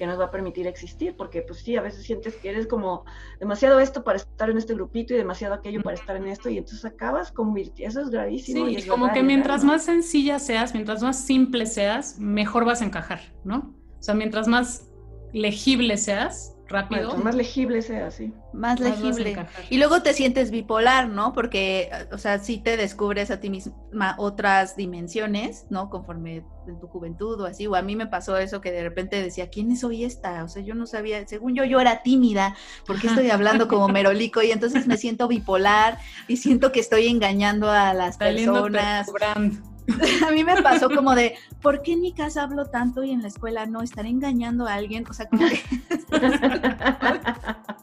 [0.00, 3.04] que nos va a permitir existir, porque pues sí, a veces sientes que eres como
[3.38, 6.56] demasiado esto para estar en este grupito y demasiado aquello para estar en esto, y
[6.56, 8.66] entonces acabas convirtiendo, eso es gravísimo.
[8.66, 13.20] Sí, como que mientras más sencilla seas, mientras más simple seas, mejor vas a encajar,
[13.44, 13.74] ¿no?
[13.98, 14.88] O sea, mientras más
[15.34, 17.16] legible seas, rápido.
[17.18, 18.32] más legible sea, sí.
[18.52, 19.46] Más, legible.
[19.68, 21.32] Y luego te sientes bipolar, ¿no?
[21.32, 25.90] Porque, o sea, sí te descubres a ti misma otras dimensiones, ¿no?
[25.90, 27.66] Conforme en tu juventud o así.
[27.66, 30.44] O a mí me pasó eso que de repente decía, ¿quién es hoy esta?
[30.44, 32.56] O sea, yo no sabía, según yo, yo era tímida,
[32.86, 34.42] porque estoy hablando como merolico?
[34.42, 35.98] Y entonces me siento bipolar
[36.28, 39.10] y siento que estoy engañando a las personas.
[40.26, 43.22] a mí me pasó como de, ¿por qué en mi casa hablo tanto y en
[43.22, 43.82] la escuela no?
[43.82, 45.04] ¿Estaré engañando a alguien?
[45.08, 45.60] O sea, como que...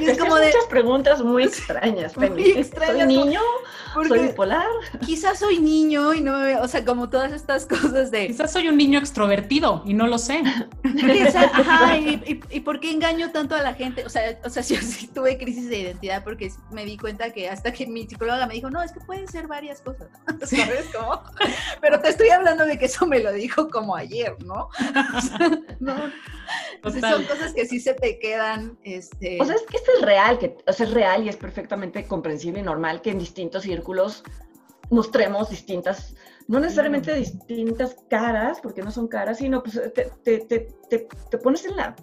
[0.00, 0.46] es como de...
[0.46, 2.96] muchas preguntas muy extrañas, Muy extrañas.
[2.96, 3.40] ¿Soy niño?
[4.08, 4.66] ¿Soy bipolar?
[5.04, 8.26] Quizás soy niño y no, o sea, como todas estas cosas de...
[8.26, 10.42] Quizás soy un niño extrovertido y no lo sé.
[11.52, 14.04] Ajá, y, y, por qué engaño tanto a la gente?
[14.04, 17.48] O sea, o sea, yo sí tuve crisis de identidad porque me di cuenta que
[17.48, 20.08] hasta que mi psicóloga me dijo, no, es que pueden ser varias cosas.
[20.44, 21.22] ¿Sabes cómo?
[21.80, 24.68] Pero te estoy hablando de que eso me lo dijo como ayer, ¿no?
[25.80, 25.96] no.
[26.82, 28.78] son cosas que sí se te quedan.
[28.84, 29.15] Este...
[29.40, 32.06] O sea, es que esto es real, que, o sea, es real y es perfectamente
[32.06, 34.22] comprensible y normal que en distintos círculos
[34.90, 36.14] mostremos distintas
[36.48, 41.64] no necesariamente distintas caras, porque no son caras, sino pues te, te, te, te pones
[41.64, 41.96] en la,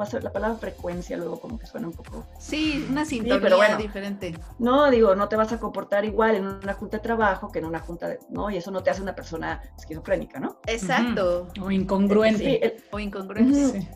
[0.00, 2.24] va a ser la palabra frecuencia luego como que suena un poco.
[2.38, 4.38] Sí, una sintonía pero bueno, diferente.
[4.60, 7.64] No, digo, no te vas a comportar igual en una junta de trabajo que en
[7.64, 8.50] una junta de, ¿no?
[8.50, 10.60] Y eso no te hace una persona esquizofrénica, ¿no?
[10.66, 11.48] Exacto.
[11.60, 12.76] O incongruente.
[12.92, 13.80] o incongruente.
[13.80, 13.88] Sí,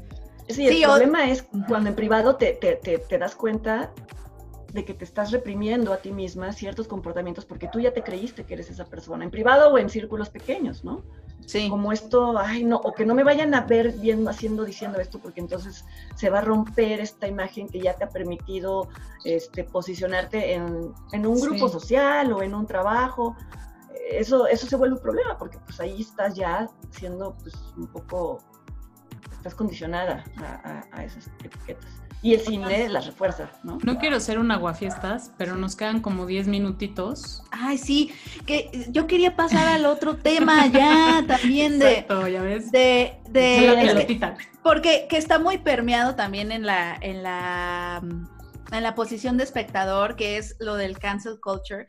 [0.49, 3.93] el problema es cuando en privado te, te, te das cuenta
[4.73, 8.45] de que te estás reprimiendo a ti misma ciertos comportamientos porque tú ya te creíste
[8.45, 11.03] que eres esa persona, en privado o en círculos pequeños, ¿no?
[11.47, 11.69] Sí.
[11.69, 15.19] Como esto, ay, no, o que no me vayan a ver viendo, haciendo, diciendo esto,
[15.19, 15.85] porque entonces
[16.15, 18.89] se va a romper esta imagen que ya te ha permitido
[19.25, 23.37] este, posicionarte en, un grupo social o en un trabajo.
[24.11, 28.39] Eso, eso se vuelve un problema, porque pues ahí estás ya siendo pues un poco,
[29.43, 30.23] estás condicionada
[30.93, 32.03] a esas etiquetas.
[32.23, 33.79] Y el cine las refuerza, ¿no?
[33.83, 37.43] No quiero ser un aguafiestas, pero nos quedan como 10 minutitos.
[37.51, 38.15] Ay, sí,
[38.47, 41.91] que yo quería pasar al otro tema ya también de...
[41.95, 42.71] Exacto, ya ves.
[42.71, 48.01] De, de porque que está muy permeado también en la, en la,
[48.71, 51.89] en la posición de espectador, que es lo del cancel culture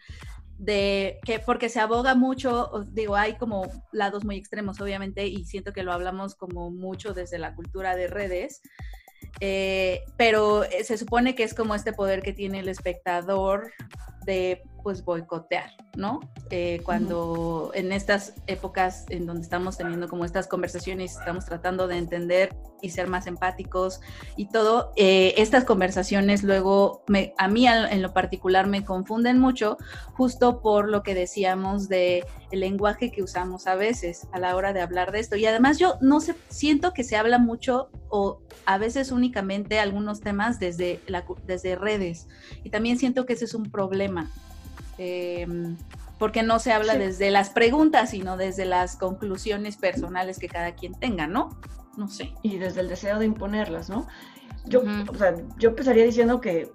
[0.57, 5.73] de que porque se aboga mucho, digo, hay como lados muy extremos, obviamente, y siento
[5.73, 8.61] que lo hablamos como mucho desde la cultura de redes,
[9.39, 13.71] eh, pero eh, se supone que es como este poder que tiene el espectador
[14.25, 16.19] de pues boicotear, ¿no?
[16.49, 21.97] Eh, cuando en estas épocas en donde estamos teniendo como estas conversaciones, estamos tratando de
[21.97, 24.01] entender y ser más empáticos
[24.35, 29.77] y todo, eh, estas conversaciones luego me, a mí en lo particular me confunden mucho
[30.11, 34.73] justo por lo que decíamos de el lenguaje que usamos a veces a la hora
[34.73, 35.37] de hablar de esto.
[35.37, 40.19] Y además yo no sé, siento que se habla mucho o a veces únicamente algunos
[40.19, 42.27] temas desde, la, desde redes.
[42.63, 44.12] Y también siento que ese es un problema
[44.97, 45.77] Em,
[46.19, 50.93] porque no se habla desde las preguntas, sino desde las conclusiones personales que cada quien
[50.93, 51.57] tenga, ¿no?
[51.97, 52.33] No sé.
[52.41, 54.07] Y desde el deseo de imponerlas, ¿no?
[54.65, 56.71] Yo, o sea, yo empezaría diciendo que,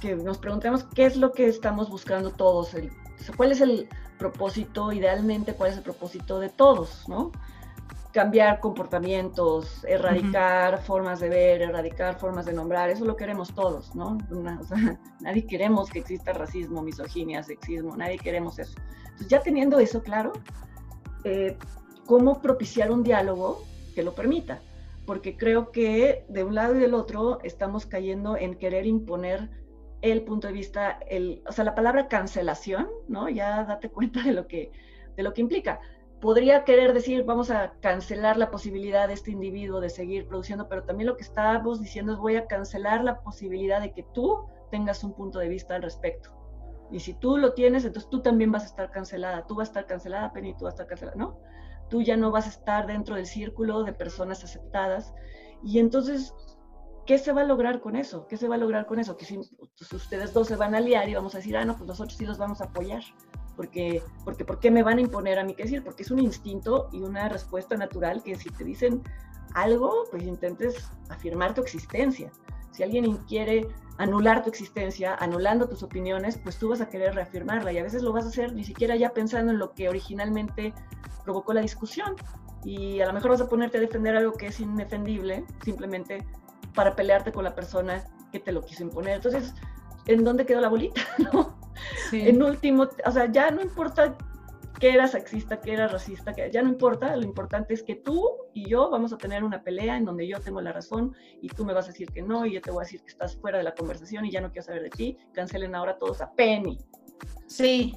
[0.00, 2.92] que, nos preguntemos qué es lo que estamos buscando todos, el,
[3.36, 3.88] cuál es el
[4.18, 7.32] propósito, idealmente, cuál es el propósito de todos, ¿no?
[8.12, 14.18] Cambiar comportamientos, erradicar formas de ver, erradicar formas de nombrar, eso lo queremos todos, ¿no?
[15.20, 18.74] nadie queremos que exista racismo, misoginia, sexismo, nadie queremos eso.
[19.04, 20.32] Entonces, ya teniendo eso claro,
[21.24, 21.56] eh,
[22.06, 24.60] ¿cómo propiciar un diálogo que lo permita?
[25.04, 29.50] Porque creo que de un lado y del otro estamos cayendo en querer imponer
[30.00, 33.28] el punto de vista, el, o sea, la palabra cancelación, ¿no?
[33.28, 34.70] Ya date cuenta de lo que,
[35.16, 35.80] de lo que implica
[36.20, 40.82] podría querer decir, vamos a cancelar la posibilidad de este individuo de seguir produciendo, pero
[40.84, 45.04] también lo que estamos diciendo es voy a cancelar la posibilidad de que tú tengas
[45.04, 46.30] un punto de vista al respecto.
[46.90, 49.46] Y si tú lo tienes, entonces tú también vas a estar cancelada.
[49.46, 51.38] Tú vas a estar cancelada, Penny, tú vas a estar cancelada, ¿no?
[51.90, 55.14] Tú ya no vas a estar dentro del círculo de personas aceptadas.
[55.62, 56.34] Y entonces,
[57.04, 58.26] ¿qué se va a lograr con eso?
[58.26, 59.16] ¿Qué se va a lograr con eso?
[59.16, 59.38] Que si
[59.76, 62.16] pues, ustedes dos se van a liar y vamos a decir, ah, no, pues nosotros
[62.16, 63.02] sí los vamos a apoyar
[63.58, 65.82] porque, porque ¿por qué me van a imponer a mí qué decir?
[65.82, 69.02] Porque es un instinto y una respuesta natural que si te dicen
[69.52, 72.30] algo, pues intentes afirmar tu existencia.
[72.70, 77.72] Si alguien quiere anular tu existencia, anulando tus opiniones, pues tú vas a querer reafirmarla
[77.72, 80.72] y a veces lo vas a hacer ni siquiera ya pensando en lo que originalmente
[81.24, 82.14] provocó la discusión.
[82.62, 86.24] Y a lo mejor vas a ponerte a defender algo que es indefendible, simplemente
[86.76, 89.16] para pelearte con la persona que te lo quiso imponer.
[89.16, 89.52] Entonces,
[90.06, 91.00] ¿en dónde quedó la bolita?
[91.32, 91.57] ¿No?
[92.12, 94.16] En último, o sea, ya no importa
[94.78, 98.22] que era sexista, que era racista, que ya no importa, lo importante es que tú
[98.54, 101.64] y yo vamos a tener una pelea en donde yo tengo la razón y tú
[101.64, 103.58] me vas a decir que no y yo te voy a decir que estás fuera
[103.58, 106.78] de la conversación y ya no quiero saber de ti, cancelen ahora todos a Penny.
[107.46, 107.96] Sí,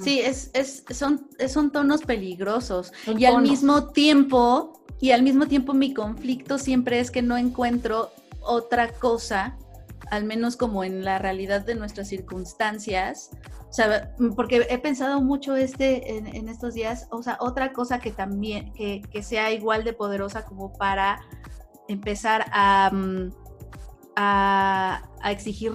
[0.00, 2.92] sí, es, es, son, son tonos peligrosos.
[3.18, 8.10] Y al mismo tiempo, y al mismo tiempo mi conflicto siempre es que no encuentro
[8.40, 9.58] otra cosa
[10.10, 13.30] al menos como en la realidad de nuestras circunstancias,
[13.68, 18.10] o sea, porque he pensado mucho este en, estos días, o sea, otra cosa que
[18.10, 21.20] también, que, sea igual de poderosa como para
[21.88, 23.30] empezar a, mm,
[24.14, 25.72] a, exigir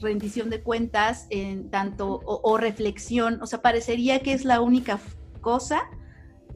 [0.00, 5.00] rendición de cuentas en tanto, o reflexión, o sea, parecería que es la única
[5.40, 5.88] cosa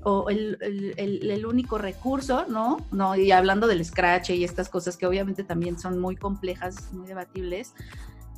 [0.02, 0.58] o el,
[0.96, 2.78] el, único recurso, ¿no?
[2.90, 3.16] ¿no?
[3.16, 7.74] Y hablando del scratch y estas cosas que obviamente también son muy complejas, muy debatibles,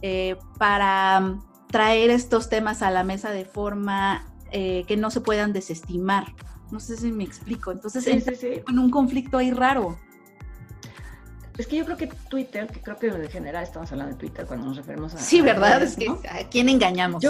[0.03, 1.39] eh, para
[1.71, 6.35] traer estos temas a la mesa de forma eh, que no se puedan desestimar.
[6.71, 7.71] No sé si me explico.
[7.71, 9.99] Entonces, sí, en un conflicto ahí raro.
[11.63, 14.45] Es que yo creo que Twitter, que creo que en general estamos hablando de Twitter
[14.47, 15.19] cuando nos referimos a...
[15.19, 15.83] Sí, ¿verdad?
[15.83, 17.25] es que ¿a quién engañamos?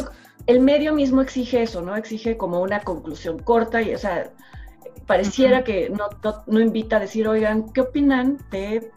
[0.46, 1.94] el medio mismo exige eso, ¿no?
[1.94, 4.32] Exige como una conclusión corta y, o sea,
[5.06, 6.08] pareciera que no,
[6.46, 8.90] no, invita a decir, oigan, ¿qué opinan de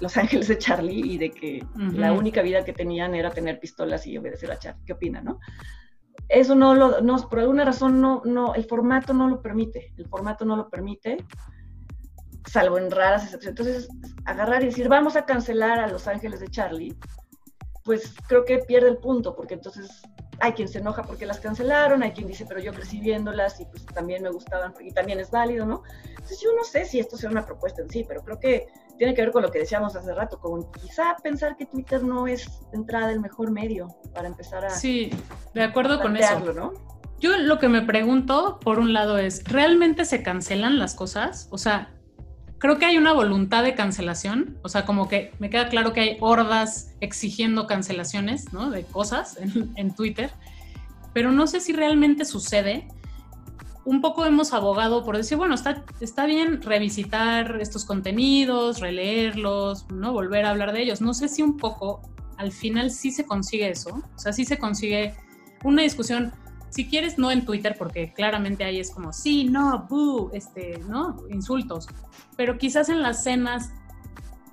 [0.00, 4.06] Los Ángeles de Charlie y de que la única vida que tenían era tener pistolas
[4.06, 4.84] y obedecer a Charlie?
[4.86, 5.40] ¿Qué opinan, no?
[6.28, 10.06] Eso no lo, no, por alguna razón no, no, el formato no lo permite, el
[10.06, 11.18] formato no lo permite,
[12.46, 13.58] salvo en raras excepciones.
[13.60, 13.88] Entonces,
[14.24, 16.96] agarrar y decir, vamos a cancelar a Los Ángeles de Charlie,
[17.84, 20.02] pues creo que pierde el punto, porque entonces
[20.40, 23.66] hay quien se enoja porque las cancelaron, hay quien dice, pero yo crecí viéndolas y
[23.66, 25.82] pues también me gustaban y también es válido, ¿no?
[26.08, 28.66] Entonces yo no sé si esto sea una propuesta en sí, pero creo que
[28.96, 32.26] tiene que ver con lo que decíamos hace rato, con quizá pensar que Twitter no
[32.26, 34.70] es entrada el mejor medio para empezar a...
[34.70, 35.10] Sí,
[35.52, 36.40] de acuerdo con eso.
[36.52, 36.72] ¿no?
[37.18, 41.48] Yo lo que me pregunto, por un lado, es, ¿realmente se cancelan las cosas?
[41.50, 41.90] O sea,
[42.64, 46.00] creo que hay una voluntad de cancelación, o sea, como que me queda claro que
[46.00, 48.70] hay hordas exigiendo cancelaciones, ¿no?
[48.70, 49.38] De cosas
[49.76, 50.30] en, Twitter,
[51.12, 52.88] pero no sé si realmente sucede.
[53.84, 60.14] Un poco hemos abogado por decir, bueno, está, está bien revisitar estos contenidos, releerlos, ¿no?
[60.14, 61.02] Volver a hablar de ellos.
[61.02, 62.00] No sé si un poco
[62.38, 65.14] al final sí se consigue eso, o sea, sí se consigue
[65.64, 66.32] una discusión
[66.74, 71.22] si quieres, no en Twitter, porque claramente ahí es como, sí, no, boo, este, ¿no?
[71.30, 71.86] Insultos.
[72.36, 73.70] Pero quizás en las cenas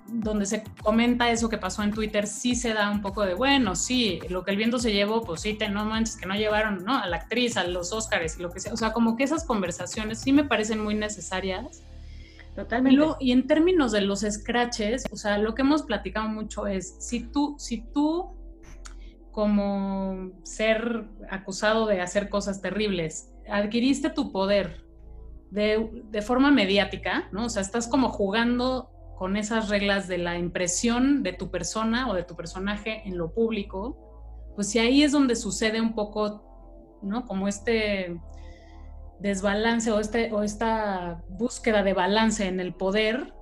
[0.08, 3.76] donde se comenta eso que pasó en Twitter, sí se da un poco de, bueno,
[3.76, 6.86] sí, lo que el viento se llevó, pues sí, te, no manches, que no llevaron,
[6.86, 6.96] ¿no?
[6.96, 8.72] A la actriz, a los Óscares y lo que sea.
[8.72, 11.82] O sea, como que esas conversaciones sí me parecen muy necesarias.
[12.56, 13.04] Totalmente.
[13.20, 17.22] Y, en términos de los scratches, o sea, lo que hemos platicado mucho es, si
[17.22, 18.36] tú, si tú
[19.32, 24.86] como ser acusado de hacer cosas terribles, adquiriste tu poder
[25.52, 27.46] de, forma mediática, ¿no?
[27.46, 32.14] O sea, estás como jugando con esas reglas de la impresión de tu persona o
[32.14, 37.26] de tu personaje en lo público, pues si ahí es donde sucede un poco, ¿no?
[37.26, 38.18] Como este
[39.20, 43.34] desbalance o, este, o esta búsqueda de balance en el poder,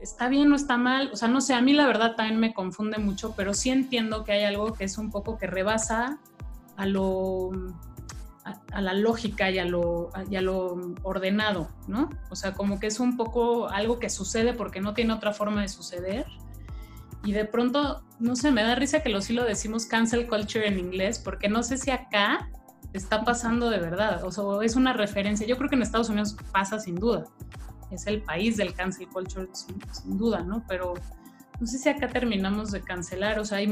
[0.00, 2.54] está bien o está mal, o sea, no sé, a mí la verdad también me
[2.54, 6.18] confunde mucho, pero sí entiendo que hay algo que es un poco que rebasa
[6.76, 7.50] a lo
[8.72, 12.08] a, la lógica y a, lo, lo ordenado, ¿no?
[12.30, 15.60] O sea, como que es un poco algo que sucede porque no tiene otra forma
[15.60, 16.26] de suceder.
[17.22, 20.66] Y de pronto, no sé, me da risa que lo sí lo decimos cancel culture
[20.66, 22.50] en inglés, porque no sé si acá
[22.94, 25.46] está pasando de verdad, o sea, es una referencia.
[25.46, 27.26] Yo creo que en Estados Unidos pasa sin duda
[27.90, 30.64] es el país del cancel culture, sin, duda, ¿no?
[30.68, 30.94] Pero
[31.58, 33.66] no sé si acá terminamos de cancelar, o sea, hay,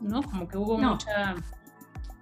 [0.00, 0.22] ¿no?
[0.22, 1.34] Como que hubo mucha...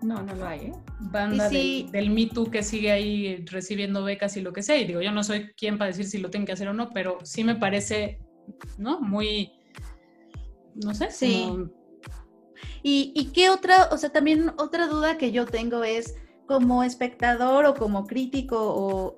[0.03, 0.73] No, no lo hay, ¿eh?
[0.99, 4.77] Banda del, Me Too que sigue ahí recibiendo becas y lo que sea.
[4.77, 6.91] Y digo, yo no soy quien para decir si lo tienen que hacer o no,
[6.91, 8.21] pero sí me parece,
[8.79, 9.01] ¿no?
[9.01, 9.53] Muy,
[10.75, 11.13] no sé.
[11.13, 11.49] Sí.
[12.83, 17.65] ¿Y, ¿Y qué otra, o sea, también otra duda que yo tengo es, como espectador
[17.67, 19.17] o como crítico o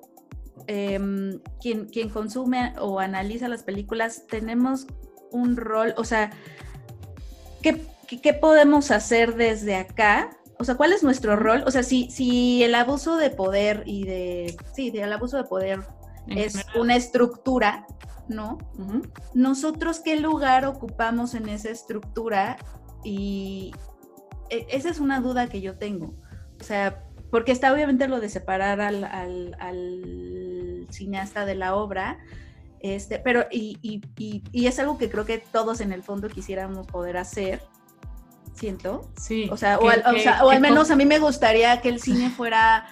[0.67, 4.87] Em, quien, quien consume o analiza las películas, tenemos
[5.31, 6.31] un rol, o sea,
[7.61, 10.31] ¿qué, qué podemos hacer desde acá?
[10.57, 11.63] O sea, ¿cuál es nuestro rol?
[11.67, 15.81] O sea, si, si el abuso de poder y de, sí, el abuso de poder
[16.27, 17.85] es una estructura,
[18.27, 18.57] ¿no?
[19.33, 22.57] Nosotros qué lugar ocupamos en esa estructura
[23.03, 23.73] y
[24.49, 26.15] e, esa es una duda que yo tengo.
[26.59, 29.55] O sea, porque está obviamente lo de separar al, al,
[30.91, 32.17] cineasta de la obra,
[32.79, 34.01] este, pero y, y,
[34.51, 37.63] y, es algo que creo que todos en el fondo quisiéramos poder hacer,
[38.53, 39.09] siento.
[39.19, 39.47] Sí.
[39.51, 42.85] O sea, o, al, menos a mí me gustaría que el cine fuera,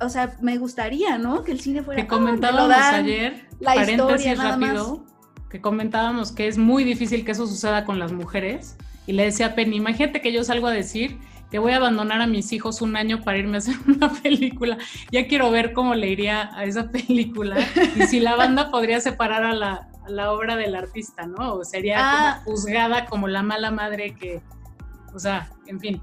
[0.00, 1.42] o sea, me gustaría, ¿no?
[1.42, 2.02] Que el cine fuera...
[2.02, 5.06] Que comentábamos ayer, la paréntesis rápido,
[5.48, 8.76] que comentábamos que es muy difícil que eso suceda con las mujeres.
[9.06, 11.18] Y le decía a Penny, imagínate que yo salgo a decir
[11.50, 14.78] que voy a abandonar a mis hijos un año para irme a hacer una película.
[15.10, 17.56] Ya quiero ver cómo le iría a esa película
[17.94, 21.54] y si la banda podría separar a la, obra del artista, ¿no?
[21.54, 22.42] O sería ah.
[22.44, 24.40] juzgada como la mala madre que,
[25.14, 26.02] o sea, en fin.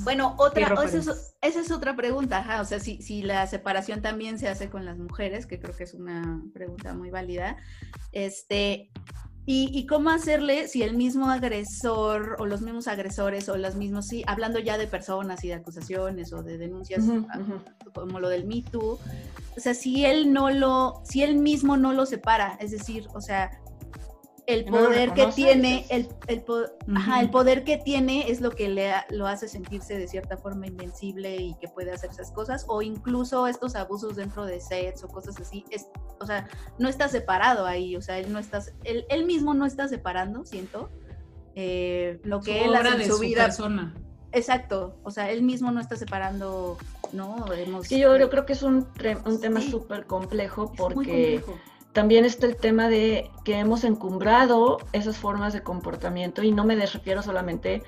[0.00, 4.68] Bueno, otra, esa es, otra pregunta, o sea, si, si la separación también se hace
[4.68, 7.56] con las mujeres, que creo que es una pregunta muy válida,
[8.10, 8.90] este,
[9.46, 14.22] y, cómo hacerle si el mismo agresor o los mismos agresores o los mismos, sí,
[14.26, 17.02] hablando ya de personas y de acusaciones o de denuncias
[17.92, 18.98] como lo del Me Too,
[19.56, 23.20] o sea, si él no lo, si él mismo no lo separa, es decir, o
[23.20, 23.50] sea,
[24.46, 26.44] el poder que tiene, el, el,
[26.94, 30.66] ajá, el poder que tiene es lo que le lo hace sentirse de cierta forma
[30.66, 35.08] invencible y que puede hacer esas cosas, o incluso estos abusos dentro de sets o
[35.08, 35.88] cosas así, es,
[36.20, 39.66] o sea, no está separado ahí, o sea, él no está, él, él mismo no
[39.66, 40.90] está separando, siento,
[41.54, 43.44] eh, lo que él hace en su, vida.
[43.44, 43.94] Persona.
[44.32, 46.78] Exacto, o sea, él mismo no está separando,
[47.12, 47.52] ¿no?
[47.52, 48.86] Hemos, yo, yo, creo que es un,
[49.24, 51.42] un tema súper complejo porque
[51.92, 56.76] también está el tema de que hemos encumbrado esas formas de comportamiento y no me
[56.76, 57.82] refiero solamente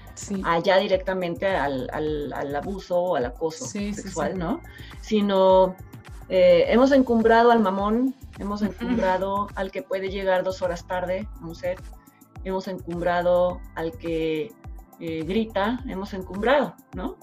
[0.44, 4.60] allá directamente al, al, abuso o al acoso sexual, ¿no?
[5.00, 5.76] Sino
[6.28, 11.46] eh, hemos encumbrado al mamón, hemos encumbrado al que puede llegar dos horas tarde a
[11.46, 11.80] un set,
[12.42, 14.52] hemos encumbrado al que
[14.98, 17.16] eh, grita, hemos encumbrado, ¿no?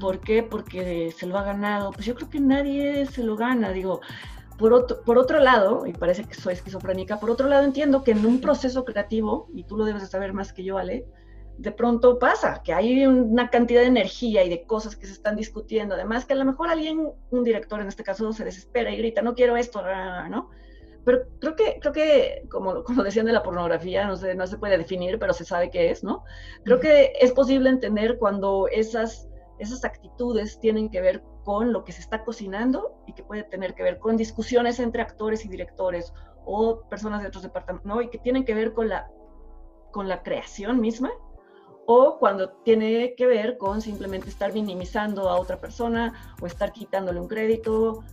[0.00, 0.42] ¿Por qué?
[0.42, 1.92] Porque se lo ha ganado.
[1.92, 4.00] Pues yo creo que nadie se lo gana, digo.
[4.58, 8.10] Por otro, por otro lado, y parece que soy esquizofrénica, por otro lado entiendo que
[8.10, 11.06] en un proceso creativo, y tú lo debes de saber más que yo, Ale,
[11.58, 15.34] de pronto pasa, que hay una cantidad de energía y de cosas que se están
[15.34, 15.96] discutiendo.
[15.96, 19.22] Además, que a lo mejor alguien, un director en este caso, se desespera y grita,
[19.22, 19.82] no quiero esto,
[20.30, 20.50] ¿no?
[21.04, 24.58] Pero creo que, creo que como, como decían de la pornografía, no, sé, no se
[24.58, 26.22] puede definir, pero se sabe qué es, ¿no?
[26.64, 29.28] Creo que es posible entender cuando esas,
[29.58, 33.74] esas actitudes tienen que ver con lo que se está cocinando y que puede tener
[33.74, 36.12] que ver con discusiones entre actores y directores
[36.44, 38.02] o personas de otros departamentos, ¿no?
[38.02, 39.10] Y que tienen que ver con la,
[39.90, 41.10] con la creación misma
[41.86, 47.18] o cuando tiene que ver con simplemente estar minimizando a otra persona o estar quitándole
[47.18, 48.04] un crédito.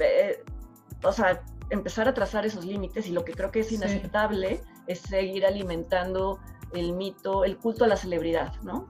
[0.00, 0.42] Eh,
[1.04, 4.98] o sea, empezar a trazar esos límites y lo que creo que es inaceptable es
[4.98, 6.40] seguir alimentando
[6.74, 8.88] el mito, el culto a la celebridad, ¿no?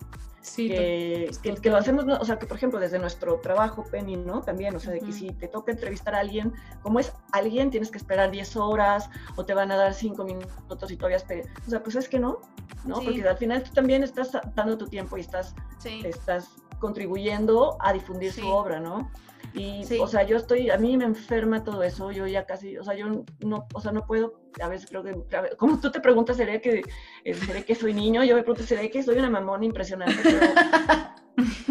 [0.49, 4.41] Sí, que, que, lo hacemos, o sea, que por ejemplo desde nuestro trabajo, Penny, ¿no?
[4.41, 7.91] También, o sea, de que si te toca entrevistar a alguien, como es alguien, tienes
[7.91, 11.47] que esperar 10 horas o te van a dar 5 minutos y todavía esperas.
[11.67, 12.41] O sea, pues es que no,
[12.85, 12.97] ¿no?
[12.97, 16.49] Porque al final tú también estás dando tu tiempo y estás, estás
[16.81, 19.11] contribuyendo a difundir su obra, ¿no?
[19.59, 22.85] Y, o sea, yo estoy, a mí me enferma todo eso, yo ya casi, o
[22.85, 23.07] sea, yo
[23.41, 25.17] no, o sea, no puedo, a veces creo que,
[25.57, 26.83] como tú te preguntas, ¿seré que,
[27.25, 28.23] eh, ¿seré que soy niño?
[28.23, 30.17] Yo me pregunto, ¿seré que soy una mamona impresionante?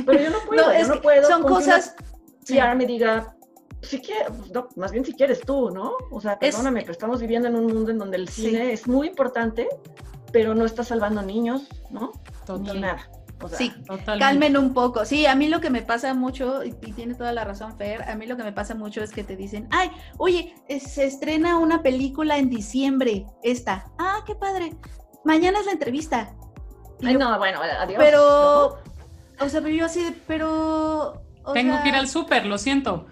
[0.05, 1.27] Pero, yo no puedo, yo no puedo.
[1.27, 1.95] Son cosas...
[2.43, 3.35] Si ahora me diga,
[3.81, 5.97] si quieres, no, más bien si quieres tú, ¿no?
[6.11, 9.07] O sea, perdóname, pero estamos viviendo en un mundo en donde el cine es muy
[9.07, 9.67] importante,
[10.31, 12.13] pero no está salvando niños, ¿no?
[12.59, 13.09] Ni nada
[13.57, 13.73] sí,
[14.19, 15.05] calmen un poco.
[15.05, 18.15] Sí, a mí lo que me pasa mucho, y, tiene toda la razón Fer, a
[18.15, 21.81] mí lo que me pasa mucho es que te dicen, ay, oye, se estrena una
[21.81, 23.85] película en diciembre, esta.
[23.97, 24.75] Ah, qué padre.
[25.23, 26.33] Mañana es la entrevista.
[27.03, 27.97] ay, no, bueno, adiós.
[27.99, 28.79] Pero,
[29.39, 31.21] o sea, yo así, pero...
[31.53, 33.07] Tengo que ir al súper, lo siento.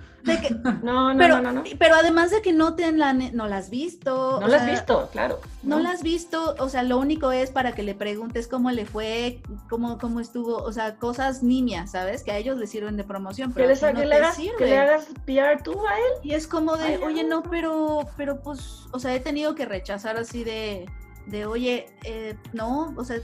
[0.84, 3.70] No, no, pero, no, no, Pero además de que no te la, no la has
[3.70, 4.40] visto.
[4.40, 5.40] No la has visto, claro.
[5.64, 5.80] No.
[5.80, 9.42] la has visto, o sea, lo único es para que le preguntes cómo le fue,
[9.70, 12.24] cómo, cómo estuvo, o sea, cosas niñas, ¿sabes?
[12.24, 15.06] Que a ellos les sirven de promoción, pero que, no le, hagas, que le hagas
[15.26, 16.14] PR tú a él.
[16.24, 20.18] Y es como de, oye, no, pero, pero pues, o sea, he tenido que rechazar
[20.18, 20.86] así de,
[21.28, 23.18] de oye, eh, no, o sea,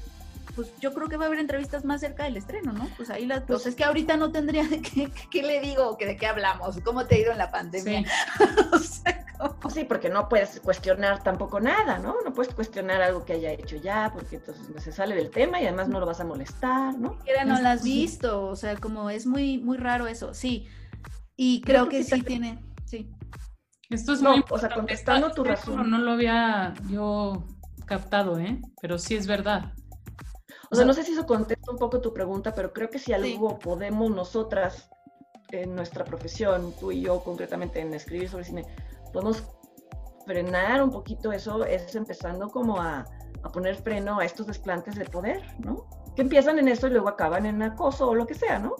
[0.55, 2.87] pues yo creo que va a haber entrevistas más cerca del estreno, ¿no?
[2.97, 6.05] Pues ahí las pues, es que ahorita no tendría de qué, qué le digo, que
[6.05, 8.03] de qué hablamos, cómo te ha ido en la pandemia.
[8.79, 9.01] Sí.
[9.59, 12.15] Pues sí, porque no puedes cuestionar tampoco nada, ¿no?
[12.23, 15.65] No puedes cuestionar algo que haya hecho ya, porque entonces se sale del tema y
[15.65, 17.17] además no lo vas a molestar, ¿no?
[17.25, 20.67] Era no la has visto, o sea, como es muy, muy raro eso, sí.
[21.35, 23.09] Y creo, que, sí tiene, sí.
[23.89, 25.89] Esto es muy O sea, contestando tu razón.
[25.89, 27.43] No lo había yo
[27.85, 28.61] captado, ¿eh?
[28.79, 29.73] Pero sí es verdad.
[30.71, 33.11] O sea, no sé si eso contesta un poco tu pregunta, pero creo que si
[33.11, 34.89] algo podemos nosotras,
[35.51, 38.65] en nuestra profesión, tú y yo concretamente en escribir sobre cine,
[39.11, 39.43] podemos
[40.25, 43.05] frenar un poquito eso, es empezando como a,
[43.43, 45.87] a poner freno a estos desplantes de poder, ¿no?
[46.15, 48.75] Que empiezan en esto y luego acaban en acoso o lo que sea, ¿no?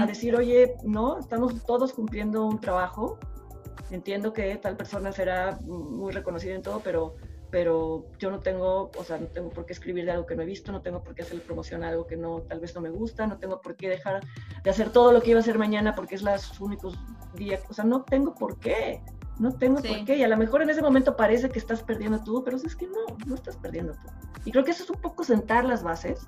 [0.00, 3.18] A decir, oye, no, estamos todos cumpliendo un trabajo,
[3.90, 7.16] entiendo que tal persona será muy reconocida en todo, pero
[7.54, 10.42] pero yo no tengo, o sea, no tengo por qué escribir de algo que no
[10.42, 12.80] he visto, no tengo por qué hacerle promoción a algo que no, tal vez no
[12.80, 14.26] me gusta, no tengo por qué dejar
[14.64, 16.98] de hacer todo lo que iba a hacer mañana porque es los únicos
[17.34, 19.00] días, o sea, no tengo por qué,
[19.38, 22.24] no tengo por qué, y a lo mejor en ese momento parece que estás perdiendo
[22.24, 24.08] tú, pero es que no, no estás perdiendo tú.
[24.44, 26.26] Y creo que eso es un poco sentar las bases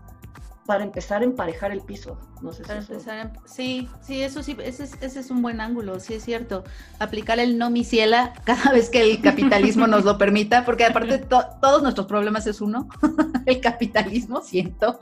[0.66, 2.18] para empezar a emparejar el piso.
[2.42, 6.00] No sé para empezar Sí, sí, eso sí, ese es, ese es un buen ángulo,
[6.00, 6.64] sí es cierto.
[6.98, 11.18] Aplicar el no mi ciela cada vez que el capitalismo nos lo permita, porque aparte
[11.18, 12.88] todos nuestros problemas es uno,
[13.46, 15.00] el capitalismo, siento,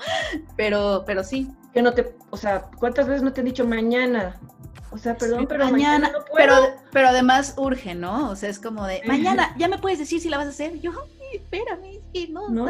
[0.57, 1.51] pero, pero sí.
[1.73, 4.39] Que no te, o sea, ¿cuántas veces no te han dicho mañana?
[4.95, 6.55] O sea, perdón, pero mañana, pero,
[6.93, 8.31] pero además urge, ¿no?
[8.31, 10.79] O sea, es como de, mañana, ¿ya me puedes decir si la vas a hacer?
[10.81, 10.93] Yo,
[11.37, 12.67] espérame, es que no, no,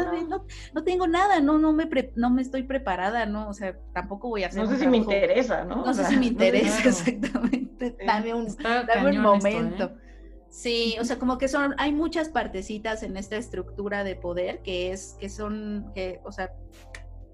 [0.73, 3.49] no, tengo nada, no, no me, no me estoy preparada, ¿no?
[3.49, 4.63] O sea, tampoco voy a hacer.
[4.63, 5.85] No sé si me interesa, ¿no?
[5.85, 7.95] No sé si me interesa, exactamente.
[8.05, 9.85] Dame un, dame un momento.
[9.85, 10.05] ¿eh?
[10.49, 14.93] Sí, o sea, como que son, hay muchas partecitas en esta estructura de poder que
[14.93, 16.53] es, que son, que, o sea,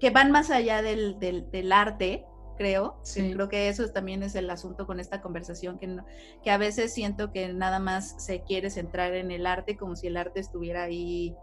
[0.00, 2.24] que van más allá del, del, del arte,
[2.56, 2.98] creo.
[3.02, 3.32] Sí.
[3.34, 5.96] Creo que eso también es el asunto con esta conversación, que,
[6.42, 10.06] que a veces siento que nada más se quiere centrar en el arte como si
[10.06, 11.34] el arte estuviera ahí,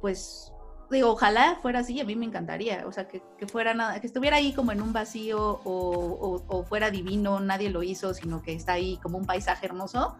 [0.00, 0.52] pues,
[0.90, 4.06] digo, ojalá fuera así, a mí me encantaría, o sea, que, que fuera nada, que
[4.06, 8.52] estuviera ahí como en un vacío o, o, fuera divino, nadie lo hizo, sino que
[8.54, 10.16] está ahí como un paisaje hermoso.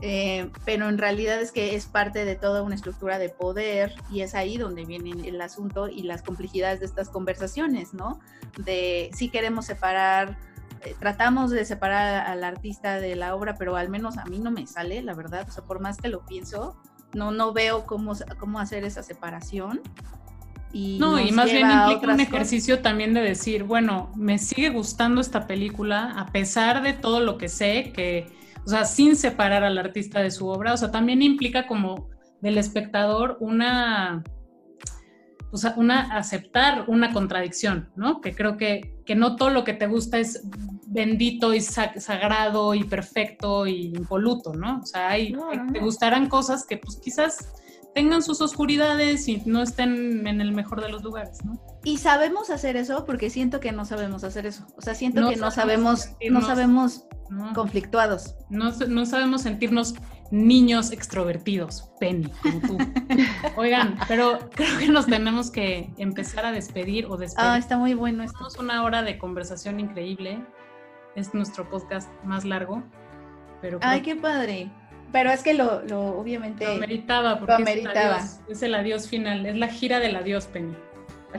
[0.00, 4.20] Eh, pero en realidad es que es parte de toda una estructura de poder y
[4.20, 8.20] es ahí donde viene el asunto y las complejidades de estas conversaciones, ¿no?
[8.58, 10.38] De si queremos separar,
[10.84, 14.52] eh, tratamos de separar al artista de la obra, pero al menos a mí no
[14.52, 16.76] me sale, la verdad, o sea, por más que lo pienso,
[17.12, 19.80] no, no veo cómo, cómo hacer esa separación.
[20.72, 25.20] Y no, y más bien implica un ejercicio también de decir, bueno, me sigue gustando
[25.20, 29.78] esta película a pesar de todo lo que sé, que o sea, sin separar al
[29.78, 32.08] artista de su obra, o sea, también implica como
[32.40, 34.22] del espectador una,
[35.50, 38.20] o sea, una aceptar una contradicción, ¿no?
[38.20, 40.44] Que creo que, que no todo lo que te gusta es
[40.86, 44.80] bendito y sagrado y perfecto y impoluto, ¿no?
[44.82, 45.34] O sea, hay,
[45.72, 47.52] te gustarán cosas que pues quizás
[47.94, 51.60] tengan sus oscuridades y no estén en el mejor de los lugares, ¿no?
[51.84, 54.66] Y sabemos hacer eso porque siento que no sabemos hacer eso.
[54.76, 57.06] O sea, siento que no sabemos, no sabemos
[57.54, 58.34] conflictuados.
[58.48, 59.94] No, no sabemos sentirnos
[60.30, 62.78] niños extrovertidos, Penny, como tú.
[63.56, 67.50] Oigan, pero creo que nos tenemos que empezar a despedir o despedir.
[67.50, 68.36] Ah, está muy bueno esto.
[68.36, 70.44] Tenemos una hora de conversación increíble.
[71.16, 72.82] Es nuestro podcast más largo.
[73.60, 74.70] Pero Ay, qué padre.
[75.10, 76.66] Pero es que lo, lo obviamente.
[76.66, 80.46] Lo meritaba, porque Es, el adiós, es el adiós final, es la gira del adiós,
[80.46, 80.76] Penny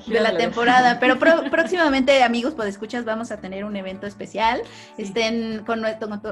[0.07, 0.99] de la, temporada.
[0.99, 1.17] Pero
[1.51, 4.61] próximamente, amigos, pues escuchas, vamos a tener un evento especial.
[4.97, 5.81] Estén con,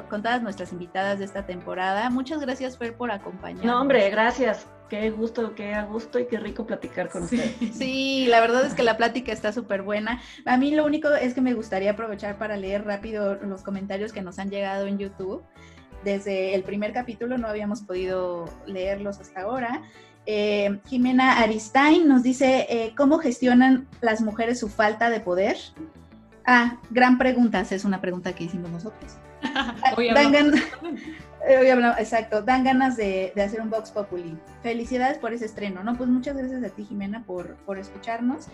[0.09, 2.09] con, todas nuestras invitadas de esta temporada.
[2.09, 3.65] Muchas gracias, Fer, por acompañarnos.
[3.65, 4.65] No, hombre, gracias.
[4.89, 7.35] Qué gusto, qué a gusto y qué rico platicar con sí.
[7.35, 7.75] ustedes.
[7.75, 10.21] Sí, la verdad es que la plática está súper buena.
[10.45, 14.21] A mí lo único es que me gustaría aprovechar para leer rápido los comentarios que
[14.21, 15.43] nos han llegado en YouTube.
[16.05, 19.81] Desde el primer capítulo no habíamos podido leerlos hasta ahora.
[20.29, 25.55] Eh, Jimena Aristain nos dice, eh, ¿cómo gestionan las mujeres su falta de poder?
[26.45, 29.17] Ah, gran pregunta, es una pregunta que hicimos nosotros.
[29.97, 30.13] Eh,
[31.47, 34.37] exacto, dan ganas de, hacer un Vox Populi.
[34.63, 35.97] Felicidades por ese estreno, ¿no?
[35.97, 38.47] Pues muchas gracias a ti, Jimena, por, por escucharnos.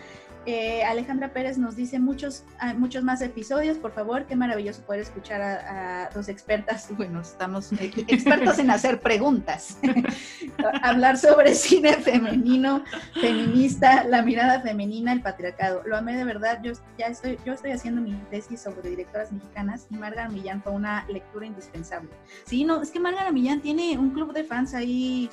[0.46, 5.00] Eh, Alejandra Pérez nos dice muchos, ah, muchos más episodios, por favor, qué maravilloso poder
[5.00, 9.78] escuchar a, dos expertas, bueno, estamos expertos en hacer preguntas,
[10.82, 12.84] hablar sobre cine femenino,
[13.22, 15.82] feminista, la mirada femenina, el patriarcado.
[15.86, 19.88] Lo amé de verdad, yo ya estoy, yo estoy haciendo mi tesis sobre directoras mexicanas
[19.90, 22.10] y Marga Millán fue una lectura indispensable.
[22.46, 25.30] Sí, no, es que Marga Millán tiene un club de fans ahí,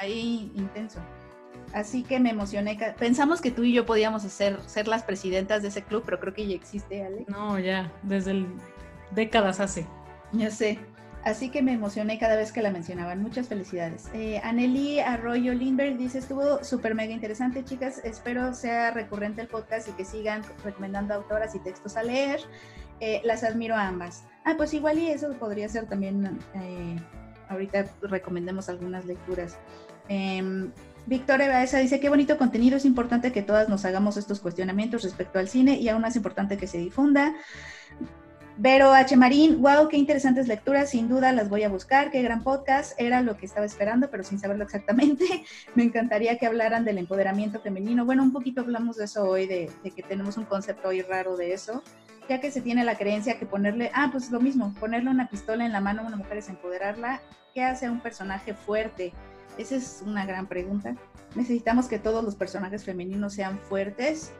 [0.00, 1.00] ahí intenso.
[1.72, 2.78] Así que me emocioné.
[2.98, 6.46] Pensamos que tú y yo podíamos ser las presidentas de ese club, pero creo que
[6.46, 7.24] ya existe, Ale.
[7.28, 8.46] No, ya, desde el,
[9.10, 9.86] décadas hace.
[10.32, 10.78] Ya sé.
[11.24, 13.22] Así que me emocioné cada vez que la mencionaban.
[13.22, 14.10] Muchas felicidades.
[14.12, 18.02] Eh, Anneli Arroyo Lindberg dice, estuvo súper mega interesante, chicas.
[18.04, 22.40] Espero sea recurrente el podcast y que sigan recomendando autoras y textos a leer.
[23.00, 24.24] Eh, las admiro a ambas.
[24.44, 26.96] Ah, pues igual y eso podría ser también, eh,
[27.48, 29.58] ahorita recomendemos algunas lecturas.
[30.08, 30.70] Em,
[31.06, 35.38] Victoria Baeza dice, qué bonito contenido, es importante que todas nos hagamos estos cuestionamientos respecto
[35.38, 37.34] al cine y aún más importante que se difunda.
[38.56, 39.16] Vero H.
[39.16, 43.20] Marín, wow, qué interesantes lecturas, sin duda las voy a buscar, qué gran podcast, era
[43.20, 45.24] lo que estaba esperando, pero sin saberlo exactamente.
[45.74, 48.04] Me encantaría que hablaran del empoderamiento femenino.
[48.04, 51.52] Bueno, un poquito hablamos de eso hoy, de, que tenemos un concepto hoy raro de
[51.52, 51.82] eso,
[52.28, 55.64] ya que se tiene la creencia que ponerle, ah, pues lo mismo, ponerle una pistola
[55.66, 57.20] en la mano a una mujer es empoderarla,
[57.54, 59.12] ¿qué hace a un personaje fuerte?
[59.58, 60.96] Esa es una gran pregunta.
[61.34, 64.32] ¿Necesitamos que todos los personajes femeninos sean fuertes?